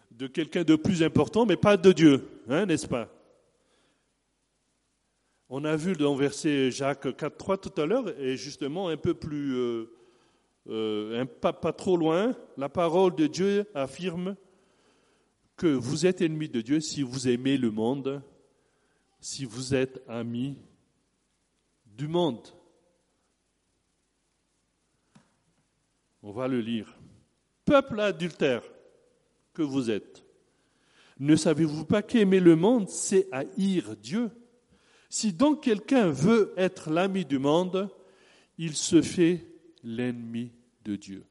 de 0.10 0.26
quelqu'un 0.26 0.64
de 0.64 0.76
plus 0.76 1.04
important, 1.04 1.46
mais 1.46 1.56
pas 1.56 1.78
de 1.78 1.92
Dieu, 1.92 2.28
hein, 2.50 2.66
n'est-ce 2.66 2.88
pas? 2.88 3.08
On 5.50 5.64
a 5.64 5.76
vu 5.76 5.94
dans 5.94 6.16
verset 6.16 6.72
Jacques 6.72 7.06
4.3 7.06 7.60
tout 7.60 7.82
à 7.82 7.86
l'heure, 7.86 8.10
et 8.20 8.36
justement 8.36 8.90
un 8.90 8.98
peu 8.98 9.14
plus, 9.14 9.56
euh, 9.56 9.86
euh, 10.68 11.26
pas, 11.26 11.54
pas 11.54 11.74
trop 11.74 11.96
loin, 11.96 12.36
la 12.58 12.70
parole 12.70 13.16
de 13.16 13.28
Dieu 13.28 13.66
affirme 13.74 14.36
que 15.56 15.68
vous 15.68 16.06
êtes 16.06 16.22
ennemi 16.22 16.50
de 16.50 16.62
Dieu 16.62 16.80
si 16.80 17.02
vous 17.02 17.28
aimez 17.28 17.58
le 17.58 17.72
monde, 17.72 18.22
si 19.20 19.46
vous 19.46 19.74
êtes 19.74 20.04
ami 20.08 20.58
du 21.86 22.08
monde. 22.08 22.48
On 26.22 26.32
va 26.32 26.48
le 26.48 26.60
lire. 26.60 26.94
Peuple 27.66 28.00
adultère 28.00 28.64
que 29.54 29.62
vous 29.62 29.90
êtes, 29.90 30.24
ne 31.20 31.36
savez-vous 31.36 31.86
pas 31.86 32.04
qu'aimer 32.04 32.40
le 32.40 32.56
monde, 32.56 32.90
c'est 32.90 33.28
haïr 33.32 33.96
Dieu? 33.96 34.30
Si 35.10 35.34
donc 35.34 35.64
quelqu'un 35.64 36.10
veut 36.10 36.54
être 36.58 36.90
l'ami 36.90 37.26
du 37.26 37.40
monde, 37.40 37.90
il 38.58 38.76
se 38.76 39.02
fait 39.02 39.46
l'ennemi 39.84 40.52
de 40.84 40.96
Dieu. 40.96 41.26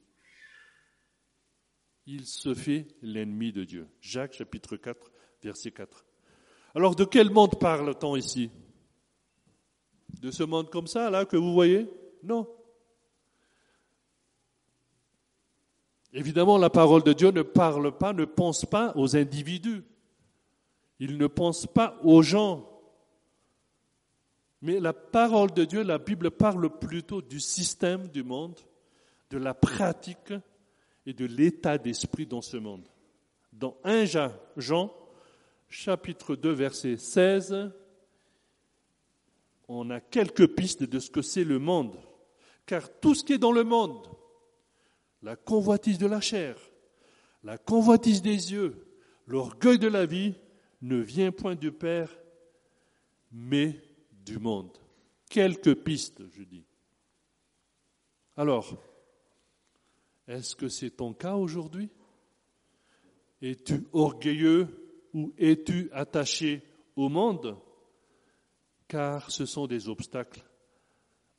Il 2.05 2.25
se 2.25 2.53
fait 2.53 2.87
l'ennemi 3.01 3.51
de 3.51 3.63
Dieu. 3.63 3.87
Jacques 4.01 4.33
chapitre 4.33 4.77
4, 4.77 5.11
verset 5.43 5.71
4. 5.71 6.05
Alors 6.73 6.95
de 6.95 7.03
quel 7.03 7.29
monde 7.29 7.59
parle-t-on 7.59 8.15
ici? 8.15 8.49
De 10.21 10.31
ce 10.31 10.43
monde 10.43 10.69
comme 10.69 10.87
ça, 10.87 11.09
là, 11.09 11.25
que 11.25 11.37
vous 11.37 11.53
voyez? 11.53 11.87
Non. 12.23 12.47
Évidemment, 16.13 16.57
la 16.57 16.69
parole 16.69 17.03
de 17.03 17.13
Dieu 17.13 17.29
ne 17.31 17.41
parle 17.41 17.95
pas, 17.95 18.13
ne 18.13 18.25
pense 18.25 18.65
pas 18.65 18.93
aux 18.95 19.15
individus. 19.15 19.83
Il 20.99 21.17
ne 21.17 21.27
pense 21.27 21.67
pas 21.67 21.99
aux 22.03 22.21
gens. 22.21 22.76
Mais 24.67 24.81
la 24.81 24.91
parole 24.91 25.53
de 25.53 25.63
Dieu, 25.63 25.81
la 25.81 25.97
Bible 25.97 26.29
parle 26.29 26.69
plutôt 26.77 27.21
du 27.21 27.39
système 27.39 28.09
du 28.09 28.21
monde, 28.21 28.59
de 29.29 29.37
la 29.37 29.53
pratique 29.53 30.33
et 31.05 31.13
de 31.13 31.23
l'état 31.25 31.77
d'esprit 31.77 32.25
dans 32.25 32.41
ce 32.41 32.57
monde. 32.57 32.85
Dans 33.53 33.77
1 33.85 34.03
Jean, 34.57 34.93
chapitre 35.69 36.35
2, 36.35 36.51
verset 36.51 36.97
16, 36.97 37.71
on 39.69 39.89
a 39.89 40.01
quelques 40.01 40.47
pistes 40.47 40.83
de 40.83 40.99
ce 40.99 41.11
que 41.11 41.21
c'est 41.21 41.45
le 41.45 41.59
monde. 41.59 41.95
Car 42.65 42.89
tout 42.99 43.15
ce 43.15 43.23
qui 43.23 43.31
est 43.31 43.37
dans 43.37 43.53
le 43.53 43.63
monde, 43.63 44.05
la 45.21 45.37
convoitise 45.37 45.97
de 45.97 46.07
la 46.07 46.19
chair, 46.19 46.57
la 47.41 47.57
convoitise 47.57 48.21
des 48.21 48.51
yeux, 48.51 48.85
l'orgueil 49.27 49.79
de 49.79 49.87
la 49.87 50.05
vie, 50.05 50.35
ne 50.81 50.97
vient 50.97 51.31
point 51.31 51.55
du 51.55 51.71
Père, 51.71 52.13
mais 53.31 53.86
du 54.27 54.39
monde. 54.39 54.77
Quelques 55.29 55.75
pistes, 55.75 56.21
je 56.31 56.43
dis. 56.43 56.65
Alors, 58.35 58.75
est-ce 60.27 60.55
que 60.55 60.67
c'est 60.67 60.91
ton 60.91 61.13
cas 61.13 61.35
aujourd'hui? 61.35 61.89
Es-tu 63.41 63.87
orgueilleux 63.93 64.67
ou 65.13 65.33
es-tu 65.37 65.89
attaché 65.93 66.61
au 66.95 67.07
monde? 67.07 67.57
Car 68.87 69.31
ce 69.31 69.45
sont 69.45 69.67
des 69.67 69.87
obstacles 69.87 70.43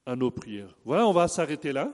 à 0.07 0.17
nos 0.17 0.31
prières. 0.31 0.77
Voilà, 0.85 1.07
on 1.07 1.13
va 1.13 1.29
s'arrêter 1.29 1.73
là. 1.73 1.93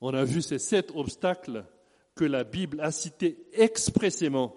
On 0.00 0.12
a 0.14 0.24
vu 0.24 0.42
ces 0.42 0.58
sept 0.58 0.92
obstacles 0.94 1.64
que 2.14 2.24
la 2.24 2.44
Bible 2.44 2.80
a 2.80 2.90
cités 2.90 3.48
expressément. 3.52 4.54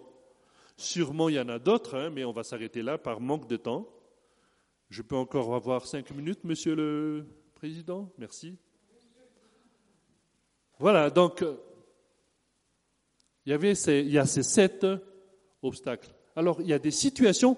Sûrement, 0.75 1.29
il 1.29 1.35
y 1.35 1.39
en 1.39 1.49
a 1.49 1.59
d'autres, 1.59 1.95
hein, 1.95 2.09
mais 2.09 2.25
on 2.25 2.31
va 2.31 2.43
s'arrêter 2.43 2.81
là 2.81 2.97
par 2.97 3.21
manque 3.21 3.47
de 3.47 3.57
temps. 3.57 3.87
Je 4.91 5.01
peux 5.01 5.15
encore 5.15 5.55
avoir 5.55 5.87
cinq 5.87 6.11
minutes, 6.11 6.43
Monsieur 6.43 6.75
le 6.75 7.25
Président? 7.55 8.11
Merci. 8.17 8.57
Voilà, 10.79 11.09
donc, 11.09 11.45
il 13.45 13.51
y, 13.51 13.53
avait 13.53 13.71
il 13.71 14.11
y 14.11 14.17
a 14.17 14.25
ces 14.25 14.43
sept 14.43 14.85
obstacles. 15.61 16.13
Alors, 16.35 16.59
il 16.59 16.67
y 16.67 16.73
a 16.73 16.79
des 16.79 16.91
situations 16.91 17.57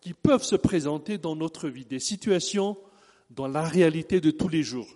qui 0.00 0.12
peuvent 0.12 0.42
se 0.42 0.56
présenter 0.56 1.18
dans 1.18 1.36
notre 1.36 1.68
vie, 1.68 1.84
des 1.84 2.00
situations 2.00 2.76
dans 3.30 3.46
la 3.46 3.62
réalité 3.62 4.20
de 4.20 4.32
tous 4.32 4.48
les 4.48 4.64
jours. 4.64 4.88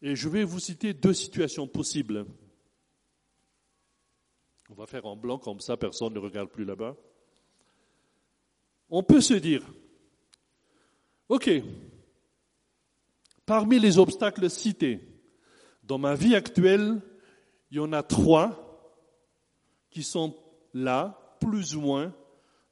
Et 0.00 0.16
je 0.16 0.30
vais 0.30 0.44
vous 0.44 0.58
citer 0.58 0.94
deux 0.94 1.12
situations 1.12 1.68
possibles. 1.68 2.24
On 4.70 4.74
va 4.74 4.86
faire 4.86 5.04
en 5.04 5.16
blanc 5.16 5.38
comme 5.38 5.60
ça, 5.60 5.76
personne 5.76 6.14
ne 6.14 6.18
regarde 6.18 6.48
plus 6.48 6.64
là-bas. 6.64 6.96
On 8.88 9.02
peut 9.02 9.20
se 9.20 9.34
dire, 9.34 9.62
OK, 11.30 11.48
parmi 13.46 13.78
les 13.78 13.98
obstacles 13.98 14.50
cités, 14.50 14.98
dans 15.84 15.96
ma 15.96 16.16
vie 16.16 16.34
actuelle, 16.34 17.00
il 17.70 17.76
y 17.76 17.80
en 17.80 17.92
a 17.92 18.02
trois 18.02 18.98
qui 19.90 20.02
sont 20.02 20.36
là, 20.74 21.36
plus 21.40 21.76
ou 21.76 21.82
moins, 21.82 22.12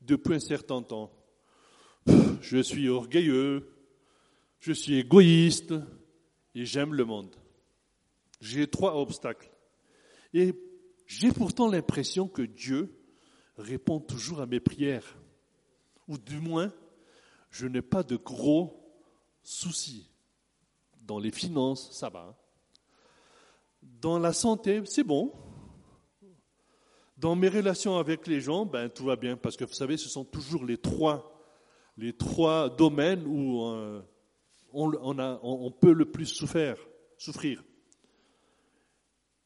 depuis 0.01 0.35
un 0.35 0.41
certain 0.41 0.83
temps. 0.83 1.13
Je 2.41 2.59
suis 2.59 2.89
orgueilleux, 2.89 3.71
je 4.59 4.73
suis 4.73 4.97
égoïste 4.99 5.75
et 6.57 6.65
j'aime 6.65 6.95
le 6.95 7.05
monde. 7.05 7.37
J'ai 8.41 8.67
trois 8.67 8.97
obstacles. 8.97 9.53
Et 10.35 10.53
j'ai 11.07 11.31
pourtant 11.31 11.71
l'impression 11.71 12.27
que 12.27 12.43
Dieu 12.43 12.93
répond 13.57 14.01
toujours 14.01 14.41
à 14.41 14.47
mes 14.47 14.59
prières. 14.59 15.17
Ou 16.09 16.19
du 16.19 16.41
moins, 16.41 16.73
je 17.51 17.67
n'ai 17.67 17.83
pas 17.83 18.03
de 18.03 18.17
gros 18.17 18.79
soucis. 19.43 20.11
Dans 21.03 21.19
les 21.19 21.31
finances, 21.31 21.91
ça 21.93 22.11
va. 22.11 22.37
Dans 23.83 24.19
la 24.19 24.33
santé, 24.33 24.83
c'est 24.85 25.05
bon. 25.05 25.33
Dans 27.17 27.35
mes 27.35 27.49
relations 27.49 27.97
avec 27.97 28.27
les 28.27 28.41
gens, 28.41 28.67
ben, 28.67 28.89
tout 28.89 29.05
va 29.05 29.17
bien, 29.17 29.37
parce 29.37 29.57
que 29.57 29.65
vous 29.65 29.73
savez, 29.73 29.97
ce 29.97 30.09
sont 30.09 30.25
toujours 30.25 30.65
les 30.65 30.79
trois, 30.79 31.35
domaines 32.77 33.27
où 33.27 33.65
euh, 33.65 34.03
on, 34.73 34.93
on, 34.95 35.71
peut 35.73 35.93
le 35.93 36.11
plus 36.11 36.27
souffrir. 36.27 36.77
souffrir. 37.17 37.65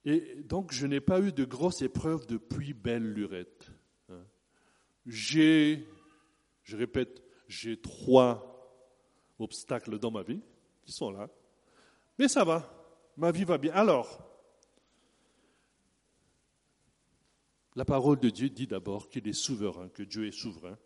Et 0.04 0.42
donc, 0.44 0.72
je 0.72 0.86
n'ai 0.86 1.00
pas 1.00 1.20
eu 1.20 1.32
de 1.32 1.44
grosses 1.44 1.82
épreuves 1.82 2.26
depuis 2.26 2.74
belle 2.74 3.10
lurette. 3.10 3.70
Hein. 4.08 4.24
J'ai, 5.06 5.86
je 6.64 6.76
répète, 6.76 7.22
j'ai 7.52 7.76
trois 7.76 8.48
obstacles 9.38 9.98
dans 9.98 10.10
ma 10.10 10.22
vie 10.22 10.40
qui 10.82 10.92
sont 10.92 11.10
là. 11.10 11.28
Mais 12.18 12.26
ça 12.28 12.44
va, 12.44 12.68
ma 13.16 13.30
vie 13.30 13.44
va 13.44 13.58
bien. 13.58 13.72
Alors, 13.74 14.26
la 17.76 17.84
parole 17.84 18.18
de 18.18 18.30
Dieu 18.30 18.48
dit 18.48 18.66
d'abord 18.66 19.10
qu'il 19.10 19.28
est 19.28 19.34
souverain, 19.34 19.88
que 19.90 20.02
Dieu 20.02 20.26
est 20.26 20.32
souverain, 20.32 20.78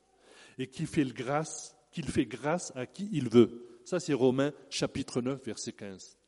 et 0.58 0.66
qu'il 0.68 0.86
fait 0.86 1.04
grâce, 1.04 1.76
qu'il 1.92 2.08
fait 2.08 2.26
grâce 2.26 2.72
à 2.74 2.86
qui 2.86 3.08
il 3.12 3.28
veut. 3.28 3.80
Ça, 3.84 4.00
c'est 4.00 4.14
Romains 4.14 4.52
chapitre 4.68 5.20
9, 5.20 5.44
verset 5.44 5.72
15. 5.72 6.18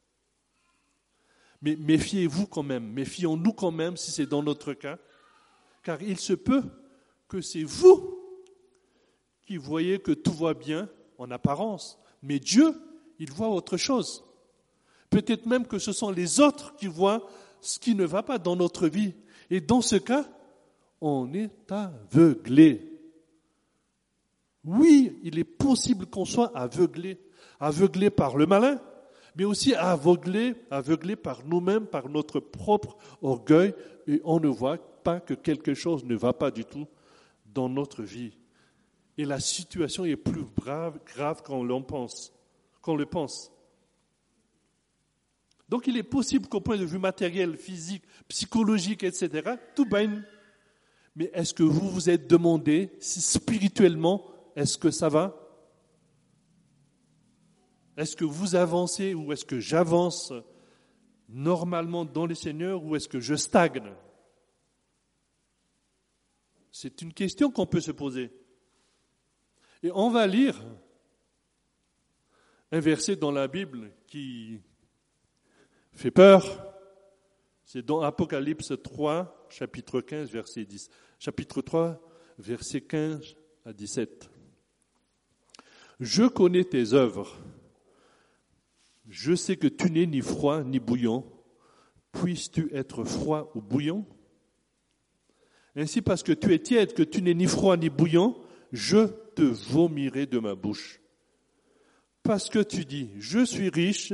Mais 1.62 1.74
méfiez-vous 1.74 2.46
quand 2.46 2.62
même, 2.62 2.86
méfions-nous 2.92 3.52
quand 3.52 3.72
même 3.72 3.96
si 3.96 4.12
c'est 4.12 4.26
dans 4.26 4.44
notre 4.44 4.74
cas, 4.74 4.98
car 5.82 6.00
il 6.00 6.18
se 6.18 6.34
peut 6.34 6.62
que 7.26 7.40
c'est 7.40 7.64
vous 7.64 8.17
qui 9.48 9.56
voyez 9.56 9.98
que 9.98 10.12
tout 10.12 10.34
va 10.34 10.52
bien 10.52 10.90
en 11.16 11.30
apparence, 11.30 11.98
mais 12.22 12.38
Dieu, 12.38 12.74
il 13.18 13.32
voit 13.32 13.48
autre 13.48 13.78
chose. 13.78 14.22
Peut-être 15.08 15.46
même 15.46 15.66
que 15.66 15.78
ce 15.78 15.90
sont 15.90 16.10
les 16.10 16.38
autres 16.38 16.76
qui 16.76 16.86
voient 16.86 17.26
ce 17.62 17.78
qui 17.78 17.94
ne 17.94 18.04
va 18.04 18.22
pas 18.22 18.36
dans 18.36 18.56
notre 18.56 18.88
vie. 18.88 19.14
Et 19.48 19.62
dans 19.62 19.80
ce 19.80 19.96
cas, 19.96 20.26
on 21.00 21.32
est 21.32 21.50
aveuglé. 21.72 22.92
Oui, 24.64 25.18
il 25.22 25.38
est 25.38 25.44
possible 25.44 26.04
qu'on 26.04 26.26
soit 26.26 26.54
aveuglé, 26.54 27.18
aveuglé 27.58 28.10
par 28.10 28.36
le 28.36 28.44
malin, 28.44 28.78
mais 29.34 29.44
aussi 29.44 29.74
aveuglé, 29.74 30.56
aveuglé 30.70 31.16
par 31.16 31.46
nous-mêmes, 31.46 31.86
par 31.86 32.10
notre 32.10 32.38
propre 32.38 32.98
orgueil, 33.22 33.72
et 34.06 34.20
on 34.24 34.40
ne 34.40 34.48
voit 34.48 34.76
pas 35.02 35.20
que 35.20 35.32
quelque 35.32 35.72
chose 35.72 36.04
ne 36.04 36.16
va 36.16 36.34
pas 36.34 36.50
du 36.50 36.66
tout 36.66 36.86
dans 37.46 37.70
notre 37.70 38.02
vie 38.02 38.34
et 39.18 39.24
la 39.24 39.40
situation 39.40 40.04
est 40.04 40.16
plus 40.16 40.44
grave, 40.44 41.00
qu'on 41.42 41.64
le 41.64 41.82
pense. 43.06 43.52
Donc 45.68 45.88
il 45.88 45.96
est 45.96 46.04
possible 46.04 46.48
qu'au 46.48 46.60
point 46.60 46.78
de 46.78 46.84
vue 46.84 47.00
matériel, 47.00 47.56
physique, 47.56 48.04
psychologique, 48.28 49.02
etc., 49.02 49.56
tout 49.74 49.84
baigne. 49.84 50.22
Mais 51.16 51.30
est-ce 51.34 51.52
que 51.52 51.64
vous 51.64 51.90
vous 51.90 52.08
êtes 52.08 52.30
demandé 52.30 52.92
si 53.00 53.20
spirituellement, 53.20 54.24
est-ce 54.54 54.78
que 54.78 54.92
ça 54.92 55.08
va? 55.08 55.34
Est-ce 57.96 58.14
que 58.14 58.24
vous 58.24 58.54
avancez 58.54 59.14
ou 59.14 59.32
est-ce 59.32 59.44
que 59.44 59.58
j'avance 59.58 60.32
normalement 61.28 62.04
dans 62.04 62.24
les 62.24 62.36
Seigneurs 62.36 62.84
ou 62.84 62.94
est-ce 62.94 63.08
que 63.08 63.18
je 63.18 63.34
stagne? 63.34 63.92
C'est 66.70 67.02
une 67.02 67.12
question 67.12 67.50
qu'on 67.50 67.66
peut 67.66 67.80
se 67.80 67.90
poser. 67.90 68.30
Et 69.82 69.90
on 69.92 70.10
va 70.10 70.26
lire 70.26 70.60
un 72.72 72.80
verset 72.80 73.16
dans 73.16 73.30
la 73.30 73.46
Bible 73.48 73.92
qui 74.06 74.60
fait 75.92 76.10
peur. 76.10 76.64
C'est 77.64 77.84
dans 77.84 78.00
Apocalypse 78.00 78.72
3, 78.82 79.46
chapitre 79.50 80.00
15, 80.00 80.30
verset 80.30 80.64
10. 80.64 80.90
Chapitre 81.18 81.62
3, 81.62 82.00
verset 82.38 82.80
15 82.80 83.36
à 83.64 83.72
17. 83.72 84.30
Je 86.00 86.24
connais 86.24 86.64
tes 86.64 86.92
œuvres. 86.92 87.36
Je 89.08 89.34
sais 89.34 89.56
que 89.56 89.68
tu 89.68 89.90
n'es 89.90 90.06
ni 90.06 90.20
froid 90.20 90.64
ni 90.64 90.80
bouillant. 90.80 91.24
Puisses-tu 92.12 92.68
être 92.74 93.04
froid 93.04 93.50
ou 93.54 93.60
bouillant? 93.60 94.06
Ainsi, 95.76 96.02
parce 96.02 96.22
que 96.22 96.32
tu 96.32 96.52
es 96.52 96.58
tiède, 96.58 96.94
que 96.94 97.02
tu 97.02 97.22
n'es 97.22 97.34
ni 97.34 97.46
froid 97.46 97.76
ni 97.76 97.90
bouillant, 97.90 98.36
je 98.72 99.06
te 99.34 99.42
vomirai 99.42 100.26
de 100.26 100.38
ma 100.38 100.54
bouche. 100.54 101.00
Parce 102.22 102.48
que 102.48 102.58
tu 102.58 102.84
dis, 102.84 103.10
je 103.18 103.44
suis 103.44 103.68
riche, 103.68 104.12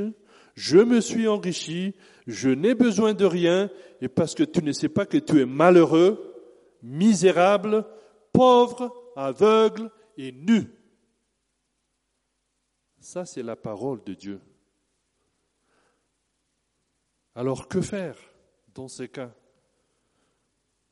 je 0.55 0.78
me 0.78 1.00
suis 1.00 1.26
enrichi, 1.26 1.94
je 2.26 2.48
n'ai 2.50 2.74
besoin 2.74 3.12
de 3.12 3.24
rien, 3.24 3.70
et 4.00 4.09
parce 4.09 4.34
que 4.34 4.44
tu 4.44 4.62
ne 4.62 4.72
sais 4.72 4.88
pas 4.88 5.07
que 5.07 5.18
tu 5.18 5.40
es 5.40 5.46
malheureux, 5.46 6.34
misérable, 6.82 7.86
pauvre, 8.32 9.12
aveugle 9.16 9.90
et 10.16 10.32
nu. 10.32 10.70
Ça, 13.00 13.24
c'est 13.24 13.42
la 13.42 13.57
parole 13.57 14.02
de 14.05 14.14
Dieu. 14.14 14.40
Alors 17.34 17.68
que 17.68 17.80
faire 17.80 18.16
dans 18.74 18.88
ces 18.88 19.09
cas? 19.09 19.34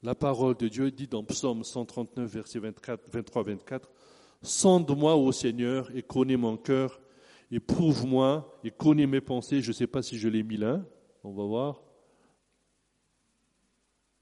La 0.04 0.16
parole 0.16 0.56
de 0.56 0.66
Dieu 0.66 0.90
dit 0.90 1.06
dans 1.06 1.22
Psaume 1.22 1.62
139, 1.62 2.28
verset 2.28 2.58
23-24, 2.58 3.82
Sonde-moi, 4.42 5.14
ô 5.14 5.30
Seigneur, 5.30 5.94
et 5.94 6.02
connais 6.02 6.36
mon 6.36 6.56
cœur, 6.56 7.00
éprouve-moi 7.52 8.58
et 8.64 8.72
connais 8.72 9.06
mes 9.06 9.20
pensées. 9.20 9.62
Je 9.62 9.68
ne 9.68 9.74
sais 9.74 9.86
pas 9.86 10.02
si 10.02 10.18
je 10.18 10.28
l'ai 10.28 10.42
mis 10.42 10.56
là, 10.56 10.84
on 11.22 11.30
va 11.30 11.44
voir. 11.44 11.82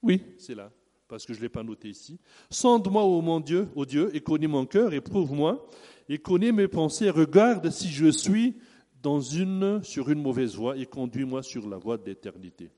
Oui, 0.03 0.23
c'est 0.37 0.55
là, 0.55 0.71
parce 1.09 1.25
que 1.25 1.33
je 1.33 1.39
ne 1.39 1.45
l'ai 1.45 1.49
pas 1.49 1.63
noté 1.63 1.89
ici. 1.89 2.21
Sonde-moi, 2.51 3.03
ô 3.03 3.23
mon 3.23 3.41
Dieu, 3.41 3.69
ô 3.75 3.87
Dieu, 3.87 4.15
et 4.15 4.21
connais 4.21 4.49
mon 4.49 4.67
cœur, 4.67 4.93
éprouve-moi 4.93 5.67
et 6.11 6.19
connais 6.19 6.53
mes 6.53 6.69
pensées. 6.69 7.09
Regarde 7.09 7.71
si 7.71 7.89
je 7.89 8.11
suis 8.11 8.55
dans 9.03 9.21
une, 9.21 9.83
sur 9.83 10.11
une 10.11 10.21
mauvaise 10.21 10.57
voie 10.57 10.77
et 10.77 10.85
conduis-moi 10.85 11.43
sur 11.43 11.67
la 11.67 11.79
voie 11.79 11.97
d'éternité. 11.97 12.71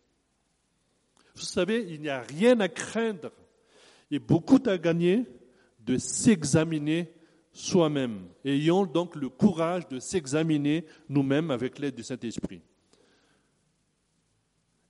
Vous 1.42 1.48
savez, 1.48 1.84
il 1.88 2.00
n'y 2.00 2.08
a 2.08 2.22
rien 2.22 2.60
à 2.60 2.68
craindre 2.68 3.32
et 4.12 4.20
beaucoup 4.20 4.60
à 4.66 4.78
gagner 4.78 5.26
de 5.80 5.98
s'examiner 5.98 7.12
soi-même. 7.50 8.28
Ayons 8.44 8.86
donc 8.86 9.16
le 9.16 9.28
courage 9.28 9.88
de 9.88 9.98
s'examiner 9.98 10.86
nous-mêmes 11.08 11.50
avec 11.50 11.80
l'aide 11.80 11.96
du 11.96 12.04
Saint-Esprit. 12.04 12.62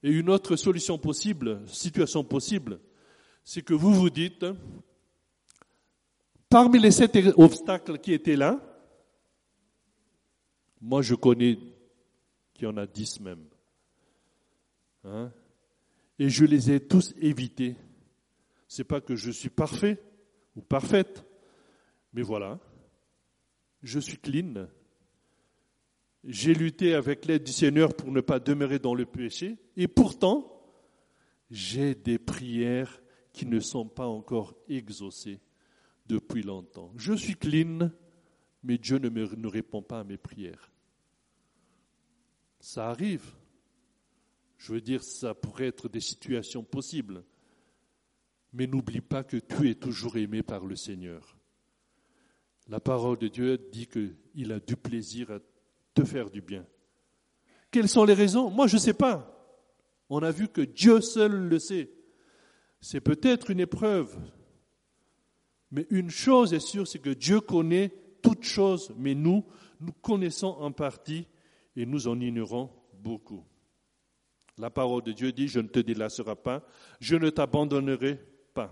Et 0.03 0.11
une 0.11 0.29
autre 0.29 0.55
solution 0.55 0.99
possible, 0.99 1.61
situation 1.65 2.23
possible, 2.23 2.79
c'est 3.43 3.63
que 3.63 3.73
vous 3.73 3.93
vous 3.95 4.11
dites, 4.11 4.45
parmi 6.49 6.77
les 6.77 6.91
sept 6.91 7.17
obstacles 7.35 7.97
qui 7.97 8.13
étaient 8.13 8.35
là, 8.35 8.61
moi, 10.79 11.01
je 11.01 11.15
connais 11.15 11.57
qu'il 12.53 12.65
y 12.65 12.67
en 12.67 12.77
a 12.77 12.85
dix 12.85 13.19
même. 13.19 13.45
Hein? 15.03 15.31
Et 16.19 16.29
je 16.29 16.45
les 16.45 16.71
ai 16.71 16.79
tous 16.79 17.13
évités. 17.19 17.75
C'est 18.67 18.83
pas 18.83 19.01
que 19.01 19.15
je 19.15 19.31
suis 19.31 19.49
parfait 19.49 20.01
ou 20.55 20.61
parfaite, 20.61 21.25
mais 22.13 22.21
voilà, 22.21 22.59
je 23.81 23.99
suis 23.99 24.17
clean. 24.17 24.67
J'ai 26.23 26.53
lutté 26.53 26.93
avec 26.93 27.25
l'aide 27.25 27.43
du 27.43 27.51
Seigneur 27.51 27.93
pour 27.95 28.11
ne 28.11 28.21
pas 28.21 28.39
demeurer 28.39 28.79
dans 28.79 28.95
le 28.95 29.05
péché, 29.05 29.57
et 29.75 29.87
pourtant, 29.87 30.49
j'ai 31.51 31.95
des 31.95 32.17
prières 32.17 33.01
qui 33.33 33.45
ne 33.45 33.59
sont 33.59 33.87
pas 33.87 34.07
encore 34.07 34.55
exaucées 34.69 35.41
depuis 36.05 36.43
longtemps. 36.43 36.91
Je 36.95 37.13
suis 37.13 37.35
clean, 37.35 37.89
mais 38.63 38.77
Dieu 38.77 38.97
ne 38.99 39.09
ne 39.09 39.47
répond 39.47 39.81
pas 39.81 39.99
à 39.99 40.03
mes 40.03 40.17
prières. 40.17 40.71
Ça 42.59 42.89
arrive. 42.89 43.25
Je 44.63 44.71
veux 44.71 44.79
dire, 44.79 45.03
ça 45.03 45.33
pourrait 45.33 45.67
être 45.67 45.89
des 45.89 45.99
situations 45.99 46.63
possibles. 46.63 47.25
Mais 48.53 48.65
n'oublie 48.65 49.01
pas 49.01 49.25
que 49.25 49.35
tu 49.35 49.69
es 49.69 49.75
toujours 49.75 50.15
aimé 50.15 50.41
par 50.41 50.65
le 50.65 50.77
Seigneur. 50.77 51.37
La 52.69 52.79
parole 52.79 53.17
de 53.17 53.27
Dieu 53.27 53.57
dit 53.57 53.87
qu'il 53.87 54.53
a 54.53 54.61
du 54.61 54.77
plaisir 54.77 55.31
à 55.31 55.39
te 55.93 56.05
faire 56.05 56.29
du 56.29 56.41
bien. 56.41 56.65
Quelles 57.71 57.89
sont 57.89 58.05
les 58.05 58.13
raisons? 58.13 58.49
Moi, 58.51 58.67
je 58.67 58.75
ne 58.75 58.79
sais 58.79 58.93
pas. 58.93 59.29
On 60.07 60.23
a 60.23 60.31
vu 60.31 60.47
que 60.47 60.61
Dieu 60.61 61.01
seul 61.01 61.33
le 61.33 61.59
sait. 61.59 61.91
C'est 62.79 63.01
peut-être 63.01 63.49
une 63.49 63.59
épreuve. 63.59 64.17
Mais 65.71 65.85
une 65.89 66.09
chose 66.09 66.53
est 66.53 66.65
sûre, 66.65 66.87
c'est 66.87 66.99
que 66.99 67.09
Dieu 67.09 67.41
connaît 67.41 67.91
toutes 68.21 68.45
choses, 68.45 68.93
mais 68.95 69.13
nous, 69.13 69.43
nous 69.81 69.91
connaissons 69.91 70.55
en 70.57 70.71
partie 70.71 71.27
et 71.75 71.85
nous 71.85 72.07
en 72.07 72.17
ignorons 72.21 72.69
beaucoup. 72.93 73.43
La 74.57 74.69
parole 74.69 75.01
de 75.03 75.11
Dieu 75.11 75.31
dit, 75.31 75.47
je 75.47 75.59
ne 75.59 75.67
te 75.67 75.79
délasserai 75.79 76.35
pas, 76.35 76.63
je 76.99 77.15
ne 77.15 77.29
t'abandonnerai 77.29 78.19
pas. 78.53 78.71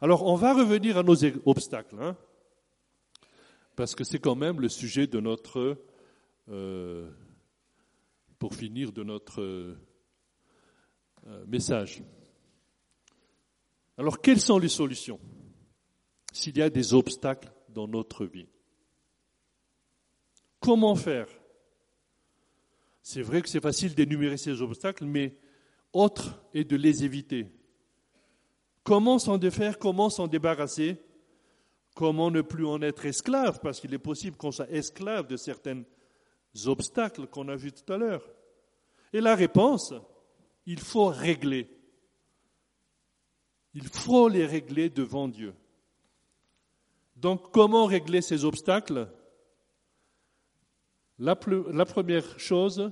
Alors 0.00 0.24
on 0.24 0.34
va 0.34 0.54
revenir 0.54 0.96
à 0.96 1.02
nos 1.02 1.16
obstacles, 1.44 1.96
hein, 2.00 2.16
parce 3.76 3.94
que 3.94 4.02
c'est 4.02 4.18
quand 4.18 4.34
même 4.34 4.60
le 4.60 4.68
sujet 4.68 5.06
de 5.06 5.20
notre, 5.20 5.76
euh, 6.48 7.10
pour 8.38 8.54
finir, 8.54 8.92
de 8.92 9.02
notre 9.02 9.42
euh, 9.42 9.76
message. 11.46 12.02
Alors 13.98 14.22
quelles 14.22 14.40
sont 14.40 14.58
les 14.58 14.70
solutions 14.70 15.20
s'il 16.32 16.56
y 16.56 16.62
a 16.62 16.70
des 16.70 16.94
obstacles 16.94 17.52
dans 17.68 17.86
notre 17.86 18.24
vie? 18.24 18.48
Comment 20.60 20.94
faire 20.94 21.28
c'est 23.02 23.22
vrai 23.22 23.42
que 23.42 23.48
c'est 23.48 23.62
facile 23.62 23.94
d'énumérer 23.94 24.36
ces 24.36 24.62
obstacles, 24.62 25.04
mais 25.04 25.36
autre 25.92 26.42
est 26.54 26.64
de 26.64 26.76
les 26.76 27.04
éviter. 27.04 27.46
Comment 28.82 29.18
s'en 29.18 29.38
défaire 29.38 29.78
Comment 29.78 30.10
s'en 30.10 30.26
débarrasser? 30.26 31.00
Comment 31.94 32.30
ne 32.30 32.40
plus 32.40 32.66
en 32.66 32.80
être 32.82 33.04
esclave? 33.06 33.60
Parce 33.60 33.80
qu'il 33.80 33.92
est 33.94 33.98
possible 33.98 34.36
qu'on 34.36 34.52
soit 34.52 34.70
esclave 34.70 35.26
de 35.26 35.36
certains 35.36 35.82
obstacles 36.66 37.26
qu'on 37.26 37.48
a 37.48 37.56
vus 37.56 37.72
tout 37.72 37.92
à 37.92 37.98
l'heure. 37.98 38.28
Et 39.12 39.20
la 39.20 39.34
réponse, 39.34 39.92
il 40.66 40.78
faut 40.78 41.06
régler. 41.06 41.68
Il 43.74 43.88
faut 43.88 44.28
les 44.28 44.46
régler 44.46 44.88
devant 44.88 45.28
Dieu. 45.28 45.54
Donc 47.16 47.52
comment 47.52 47.86
régler 47.86 48.22
ces 48.22 48.44
obstacles? 48.44 49.08
La, 51.20 51.36
première 51.84 52.40
chose, 52.40 52.90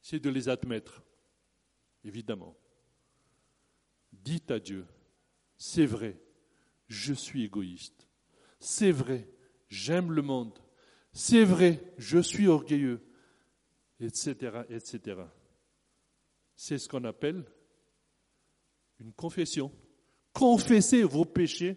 c'est 0.00 0.20
de 0.20 0.30
les 0.30 0.48
admettre, 0.48 1.02
évidemment. 2.04 2.56
Dites 4.12 4.52
à 4.52 4.60
Dieu, 4.60 4.86
c'est 5.56 5.86
vrai, 5.86 6.20
je 6.86 7.12
suis 7.12 7.42
égoïste. 7.42 8.08
C'est 8.60 8.92
vrai, 8.92 9.28
j'aime 9.68 10.12
le 10.12 10.22
monde. 10.22 10.56
C'est 11.12 11.44
vrai, 11.44 11.92
je 11.98 12.20
suis 12.20 12.46
orgueilleux, 12.46 13.04
etc., 13.98 14.62
etc. 14.68 15.22
C'est 16.54 16.78
ce 16.78 16.88
qu'on 16.88 17.04
appelle 17.04 17.44
une 19.00 19.12
confession. 19.12 19.72
Confessez 20.32 21.02
vos 21.02 21.24
péchés 21.24 21.76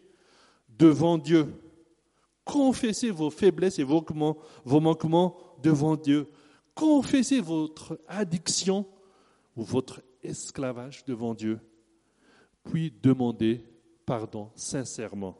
devant 0.70 1.18
Dieu. 1.18 1.52
Confessez 2.48 3.12
vos 3.12 3.30
faiblesses 3.30 3.78
et 3.78 3.84
vos, 3.84 4.04
manquements 4.80 5.38
devant 5.62 5.98
Dieu. 5.98 6.28
Confessez 6.74 7.41
votre 7.41 8.00
addiction 8.08 8.88
ou 9.58 9.64
votre 9.64 10.02
esclavage 10.24 11.04
devant 11.04 11.34
Dieu. 11.34 11.60
Puis 12.64 12.93
demandez 13.04 13.64
pardon 14.06 14.50
sincèrement. 14.56 15.38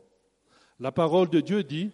La 0.80 0.91
parole 0.91 1.30
de 1.30 1.39
Dieu 1.39 1.64
dit, 1.64 1.91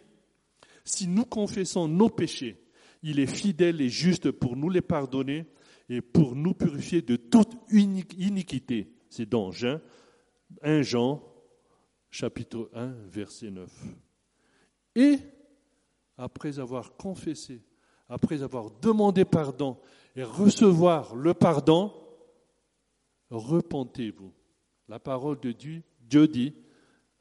si 0.84 1.07
nous 1.07 1.26
confessons 1.26 1.88
nos 1.88 2.09
péchés, 2.09 2.59
il 3.03 3.20
est 3.20 3.28
fidèle 3.28 3.82
et 3.82 3.89
juste 3.89 4.32
pour 4.32 4.55
nous 4.55 4.70
les 4.70 4.82
pardonner 4.82 5.45
et 5.89 6.01
pour 6.01 6.36
nous 6.36 6.55
purifier 6.55 7.03
de 7.03 7.18
toute 7.18 7.53
iniquité. 7.70 8.91
C'est 9.09 9.30
dans 9.30 9.51
Jean, 9.51 9.80
1 10.64 10.82
Jean, 10.82 11.24
chapitre 12.09 12.72
1, 12.74 12.93
verset 13.11 13.51
9. 13.51 13.70
Et 14.96 15.18
après 16.18 16.60
avoir 16.60 16.96
confessé, 16.96 17.62
après 18.10 18.44
avoir 18.44 18.70
demandé 18.82 19.26
pardon 19.26 19.78
et 20.16 20.24
recevoir 20.24 21.16
le 21.16 21.34
pardon, 21.34 21.94
repentez-vous. 23.30 24.32
La 24.88 25.00
parole 25.00 25.39
de 25.39 25.52
Dieu, 25.52 25.82
Dieu 26.02 26.28
dit, 26.28 26.54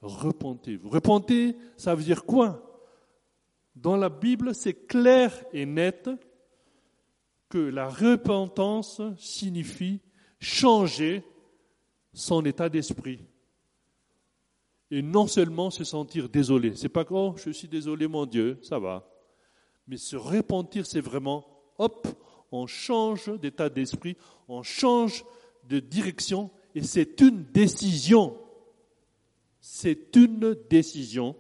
repentez-vous. 0.01 0.91
Repentez, 0.91 1.57
ça 1.77 1.95
veut 1.95 2.03
dire 2.03 2.25
quoi? 2.25 2.69
Dans 3.75 3.97
la 3.97 4.11
Bible, 4.11 4.55
c'est 4.55 4.87
clair 4.87 5.33
et 5.53 5.65
net 5.65 6.11
que 7.49 7.59
la 7.59 7.89
repentance 7.89 9.01
signifie 9.17 10.01
changer 10.39 11.25
son 12.13 12.45
état 12.45 12.69
d'esprit. 12.69 13.27
Et 14.93 15.01
non 15.01 15.27
seulement 15.27 15.71
se 15.71 15.85
sentir 15.85 16.29
désolé. 16.29 16.75
C'est 16.77 16.91
pas 16.91 17.07
oh, 17.09 17.35
je 17.39 17.51
suis 17.51 17.67
désolé, 17.67 18.07
mon 18.07 18.27
Dieu, 18.27 18.59
ça 18.61 18.79
va. 18.79 19.09
Mais 19.89 19.97
se 19.97 20.17
repentir, 20.17 20.85
c'est 20.85 21.01
vraiment, 21.01 21.47
hop, 21.79 22.07
on 22.53 22.67
change 22.67 23.33
d'état 23.41 23.71
d'esprit, 23.71 24.19
on 24.49 24.63
change 24.63 25.25
de 25.67 25.81
direction, 25.81 26.51
et 26.75 26.83
c'est 26.83 27.23
une 27.23 27.43
décision. 27.43 28.37
C'est 29.63 30.15
une 30.15 30.55
décision 30.69 31.37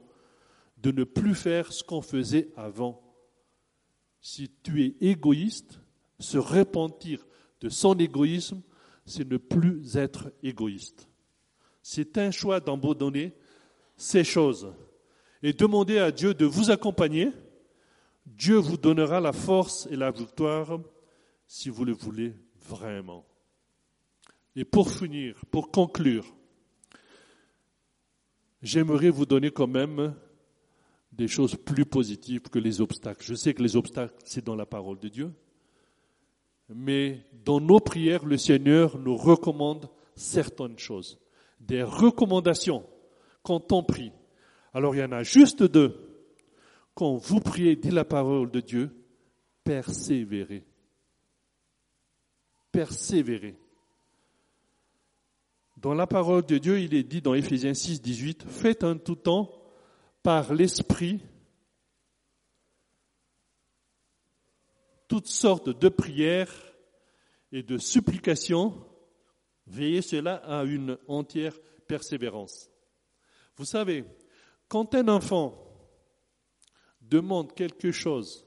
de 0.78 0.90
ne 0.90 1.04
plus 1.04 1.34
faire 1.34 1.74
ce 1.74 1.84
qu'on 1.84 2.00
faisait 2.00 2.48
avant. 2.56 3.02
Si 4.22 4.50
tu 4.62 4.82
es 4.82 4.96
égoïste, 5.02 5.78
se 6.18 6.38
repentir 6.38 7.26
de 7.60 7.68
son 7.68 7.98
égoïsme, 7.98 8.62
c'est 9.04 9.28
ne 9.28 9.36
plus 9.36 9.98
être 9.98 10.32
égoïste. 10.42 11.06
C'est 11.82 12.16
un 12.16 12.30
choix 12.30 12.58
d'abandonner 12.58 13.34
ces 14.02 14.24
choses 14.24 14.72
et 15.44 15.52
demander 15.52 15.98
à 15.98 16.10
Dieu 16.10 16.34
de 16.34 16.44
vous 16.44 16.72
accompagner. 16.72 17.30
Dieu 18.26 18.56
vous 18.56 18.76
donnera 18.76 19.20
la 19.20 19.32
force 19.32 19.86
et 19.90 19.96
la 19.96 20.10
victoire 20.10 20.80
si 21.46 21.68
vous 21.70 21.84
le 21.84 21.92
voulez 21.92 22.34
vraiment. 22.68 23.24
Et 24.56 24.64
pour 24.64 24.90
finir, 24.90 25.40
pour 25.52 25.70
conclure, 25.70 26.24
j'aimerais 28.60 29.08
vous 29.08 29.24
donner 29.24 29.52
quand 29.52 29.68
même 29.68 30.14
des 31.12 31.28
choses 31.28 31.54
plus 31.54 31.86
positives 31.86 32.42
que 32.42 32.58
les 32.58 32.80
obstacles. 32.80 33.24
Je 33.24 33.34
sais 33.34 33.54
que 33.54 33.62
les 33.62 33.76
obstacles, 33.76 34.14
c'est 34.24 34.44
dans 34.44 34.56
la 34.56 34.66
parole 34.66 34.98
de 34.98 35.08
Dieu, 35.08 35.32
mais 36.68 37.24
dans 37.44 37.60
nos 37.60 37.78
prières, 37.78 38.24
le 38.24 38.36
Seigneur 38.36 38.98
nous 38.98 39.16
recommande 39.16 39.88
certaines 40.16 40.78
choses, 40.78 41.20
des 41.60 41.84
recommandations 41.84 42.84
quand 43.42 43.72
on 43.72 43.82
prie. 43.82 44.12
Alors 44.72 44.94
il 44.94 44.98
y 44.98 45.04
en 45.04 45.12
a 45.12 45.22
juste 45.22 45.62
deux. 45.62 45.94
Quand 46.94 47.16
vous 47.16 47.40
priez, 47.40 47.76
dit 47.76 47.90
la 47.90 48.04
parole 48.04 48.50
de 48.50 48.60
Dieu, 48.60 48.90
persévérez. 49.64 50.64
Persévérez. 52.70 53.56
Dans 55.76 55.94
la 55.94 56.06
parole 56.06 56.46
de 56.46 56.58
Dieu, 56.58 56.80
il 56.80 56.94
est 56.94 57.02
dit 57.02 57.20
dans 57.20 57.34
Éphésiens 57.34 57.74
6, 57.74 58.00
18, 58.02 58.44
faites 58.48 58.84
un 58.84 58.96
tout 58.96 59.16
temps 59.16 59.50
par 60.22 60.54
l'Esprit 60.54 61.20
toutes 65.12 65.28
sortes 65.28 65.68
de 65.68 65.90
prières 65.90 66.54
et 67.52 67.62
de 67.62 67.76
supplications. 67.76 68.82
Veillez 69.66 70.00
cela 70.00 70.36
à 70.36 70.64
une 70.64 70.96
entière 71.06 71.54
persévérance. 71.86 72.71
Vous 73.56 73.64
savez, 73.64 74.04
quand 74.68 74.94
un 74.94 75.08
enfant 75.08 75.54
demande 77.00 77.52
quelque 77.54 77.90
chose 77.92 78.46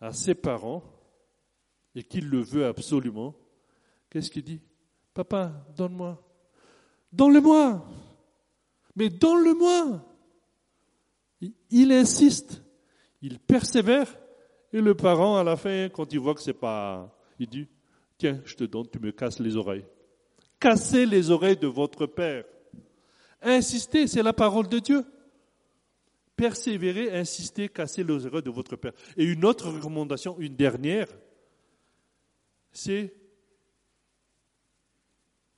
à 0.00 0.12
ses 0.12 0.34
parents 0.34 0.82
et 1.94 2.02
qu'il 2.02 2.28
le 2.28 2.40
veut 2.40 2.66
absolument, 2.66 3.34
qu'est-ce 4.08 4.30
qu'il 4.30 4.44
dit? 4.44 4.60
Papa, 5.12 5.52
donne-moi. 5.76 6.22
Donne-le-moi. 7.12 7.84
Mais 8.96 9.08
donne-le-moi. 9.08 10.04
Il 11.70 11.92
insiste, 11.92 12.62
il 13.22 13.38
persévère, 13.38 14.18
et 14.72 14.80
le 14.80 14.94
parent, 14.94 15.36
à 15.36 15.44
la 15.44 15.56
fin, 15.56 15.88
quand 15.88 16.12
il 16.12 16.18
voit 16.18 16.34
que 16.34 16.42
c'est 16.42 16.52
pas, 16.52 17.16
il 17.38 17.48
dit, 17.48 17.66
tiens, 18.18 18.40
je 18.44 18.54
te 18.54 18.64
donne, 18.64 18.88
tu 18.88 18.98
me 18.98 19.12
casses 19.12 19.38
les 19.38 19.56
oreilles. 19.56 19.84
Cassez 20.60 21.06
les 21.06 21.30
oreilles 21.30 21.56
de 21.56 21.68
votre 21.68 22.06
père. 22.06 22.44
Insistez, 23.40 24.06
c'est 24.06 24.22
la 24.22 24.32
parole 24.32 24.68
de 24.68 24.78
Dieu. 24.78 25.04
Persévérez, 26.36 27.16
insistez, 27.18 27.68
cassez 27.68 28.04
les 28.04 28.26
oreilles 28.26 28.42
de 28.42 28.50
votre 28.50 28.76
père. 28.76 28.92
Et 29.16 29.24
une 29.24 29.44
autre 29.44 29.70
recommandation, 29.70 30.36
une 30.38 30.54
dernière, 30.54 31.08
c'est 32.70 33.12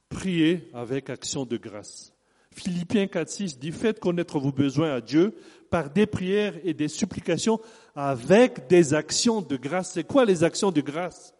prier 0.08 0.68
avec 0.72 1.10
action 1.10 1.44
de 1.44 1.56
grâce. 1.56 2.12
Philippiens 2.52 3.04
4.6 3.06 3.58
dit, 3.58 3.72
faites 3.72 4.00
connaître 4.00 4.38
vos 4.38 4.52
besoins 4.52 4.94
à 4.94 5.00
Dieu 5.00 5.34
par 5.70 5.88
des 5.88 6.06
prières 6.06 6.58
et 6.64 6.74
des 6.74 6.88
supplications 6.88 7.60
avec 7.94 8.66
des 8.66 8.92
actions 8.92 9.40
de 9.40 9.56
grâce. 9.56 9.92
C'est 9.92 10.04
quoi 10.04 10.24
les 10.24 10.42
actions 10.42 10.72
de 10.72 10.80
grâce? 10.80 11.34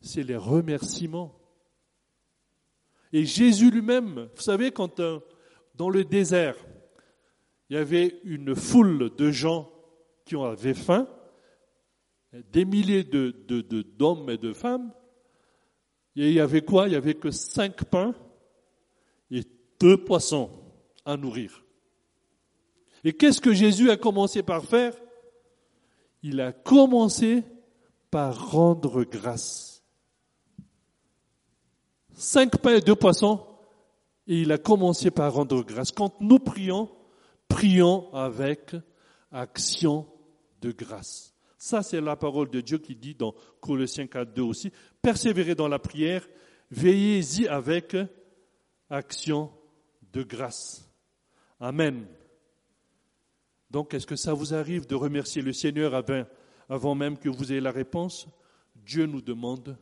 C'est 0.00 0.22
les 0.22 0.36
remerciements. 0.36 1.35
Et 3.12 3.24
Jésus 3.24 3.70
lui-même, 3.70 4.28
vous 4.34 4.42
savez, 4.42 4.70
quand 4.70 5.00
euh, 5.00 5.20
dans 5.74 5.90
le 5.90 6.04
désert, 6.04 6.56
il 7.68 7.76
y 7.76 7.78
avait 7.78 8.20
une 8.24 8.54
foule 8.54 9.14
de 9.16 9.30
gens 9.30 9.70
qui 10.24 10.36
avaient 10.36 10.74
faim, 10.74 11.08
des 12.52 12.64
milliers 12.64 13.04
d'hommes 13.04 14.30
et 14.30 14.36
de 14.38 14.52
femmes, 14.52 14.92
et 16.16 16.28
il 16.28 16.34
y 16.34 16.40
avait 16.40 16.62
quoi? 16.62 16.88
Il 16.88 16.92
y 16.92 16.96
avait 16.96 17.14
que 17.14 17.30
cinq 17.30 17.84
pains 17.84 18.14
et 19.30 19.42
deux 19.78 20.02
poissons 20.02 20.50
à 21.04 21.16
nourrir. 21.16 21.62
Et 23.04 23.12
qu'est-ce 23.12 23.40
que 23.40 23.52
Jésus 23.52 23.90
a 23.90 23.96
commencé 23.96 24.42
par 24.42 24.64
faire? 24.64 24.94
Il 26.22 26.40
a 26.40 26.52
commencé 26.52 27.44
par 28.10 28.50
rendre 28.50 29.04
grâce. 29.04 29.75
Cinq 32.18 32.56
pains 32.62 32.76
et 32.76 32.80
deux 32.80 32.94
poissons, 32.94 33.46
et 34.26 34.40
il 34.40 34.50
a 34.50 34.56
commencé 34.56 35.10
par 35.10 35.34
rendre 35.34 35.62
grâce. 35.62 35.92
Quand 35.92 36.18
nous 36.18 36.38
prions, 36.38 36.90
prions 37.46 38.12
avec 38.14 38.74
action 39.30 40.06
de 40.62 40.72
grâce. 40.72 41.34
Ça, 41.58 41.82
c'est 41.82 42.00
la 42.00 42.16
parole 42.16 42.48
de 42.48 42.62
Dieu 42.62 42.78
qui 42.78 42.96
dit 42.96 43.14
dans 43.14 43.34
Colossiens 43.60 44.06
4, 44.06 44.32
2 44.32 44.42
aussi, 44.42 44.72
persévérez 45.02 45.54
dans 45.54 45.68
la 45.68 45.78
prière, 45.78 46.26
veillez-y 46.70 47.48
avec 47.48 47.94
action 48.88 49.50
de 50.10 50.22
grâce. 50.22 50.90
Amen. 51.60 52.06
Donc, 53.70 53.92
est-ce 53.92 54.06
que 54.06 54.16
ça 54.16 54.32
vous 54.32 54.54
arrive 54.54 54.86
de 54.86 54.94
remercier 54.94 55.42
le 55.42 55.52
Seigneur 55.52 55.94
avant, 55.94 56.24
avant 56.70 56.94
même 56.94 57.18
que 57.18 57.28
vous 57.28 57.52
ayez 57.52 57.60
la 57.60 57.72
réponse? 57.72 58.26
Dieu 58.74 59.04
nous 59.04 59.20
demande 59.20 59.76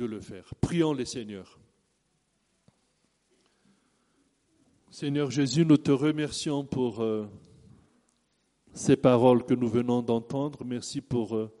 de 0.00 0.06
le 0.06 0.20
faire. 0.20 0.54
Prions 0.62 0.94
les 0.94 1.04
Seigneurs. 1.04 1.60
Seigneur 4.90 5.30
Jésus, 5.30 5.66
nous 5.66 5.76
te 5.76 5.90
remercions 5.90 6.64
pour 6.64 7.02
euh, 7.02 7.26
ces 8.72 8.96
paroles 8.96 9.44
que 9.44 9.52
nous 9.52 9.68
venons 9.68 10.00
d'entendre. 10.00 10.64
Merci 10.64 11.02
pour 11.02 11.36
euh, 11.36 11.52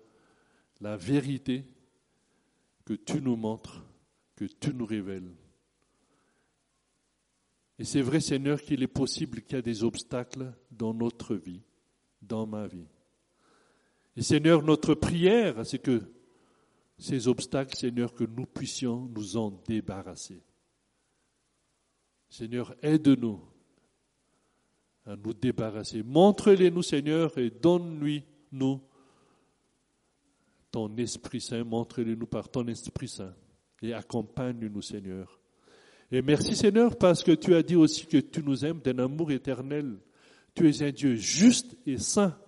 la 0.80 0.96
vérité 0.96 1.66
que 2.86 2.94
tu 2.94 3.20
nous 3.20 3.36
montres, 3.36 3.84
que 4.36 4.46
tu 4.46 4.72
nous 4.72 4.86
révèles. 4.86 5.30
Et 7.78 7.84
c'est 7.84 8.00
vrai, 8.00 8.20
Seigneur, 8.20 8.62
qu'il 8.62 8.82
est 8.82 8.86
possible 8.86 9.42
qu'il 9.42 9.56
y 9.56 9.58
ait 9.58 9.62
des 9.62 9.84
obstacles 9.84 10.50
dans 10.70 10.94
notre 10.94 11.34
vie, 11.34 11.60
dans 12.22 12.46
ma 12.46 12.66
vie. 12.66 12.88
Et 14.16 14.22
Seigneur, 14.22 14.62
notre 14.62 14.94
prière, 14.94 15.66
c'est 15.66 15.78
que 15.78 16.00
ces 17.00 17.28
obstacles, 17.28 17.76
Seigneur, 17.76 18.14
que 18.14 18.24
nous 18.24 18.46
puissions 18.46 19.06
nous 19.06 19.36
en 19.36 19.50
débarrasser. 19.66 20.42
Seigneur, 22.28 22.74
aide-nous 22.82 23.40
à 25.06 25.16
nous 25.16 25.32
débarrasser. 25.32 26.02
Montre-les-nous, 26.02 26.82
Seigneur, 26.82 27.36
et 27.38 27.50
donne-lui-nous 27.50 28.80
ton 30.70 30.94
Esprit 30.98 31.40
Saint. 31.40 31.64
Montre-les-nous 31.64 32.26
par 32.26 32.48
ton 32.50 32.66
Esprit 32.68 33.08
Saint. 33.08 33.34
Et 33.82 33.94
accompagne-nous, 33.94 34.82
Seigneur. 34.82 35.40
Et 36.12 36.20
merci, 36.20 36.54
Seigneur, 36.54 36.98
parce 36.98 37.22
que 37.22 37.32
tu 37.32 37.54
as 37.54 37.62
dit 37.62 37.76
aussi 37.76 38.06
que 38.06 38.18
tu 38.18 38.42
nous 38.42 38.64
aimes 38.64 38.80
d'un 38.80 38.98
amour 38.98 39.32
éternel. 39.32 39.98
Tu 40.54 40.68
es 40.68 40.82
un 40.82 40.90
Dieu 40.90 41.14
juste 41.14 41.76
et 41.86 41.96
saint. 41.96 42.38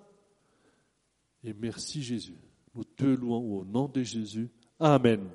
Et 1.42 1.54
merci, 1.54 2.02
Jésus. 2.02 2.36
Nous 2.74 2.84
te 2.84 3.04
louons 3.04 3.58
au 3.58 3.64
nom 3.64 3.88
de 3.88 4.02
Jésus. 4.02 4.50
Amen. 4.80 5.28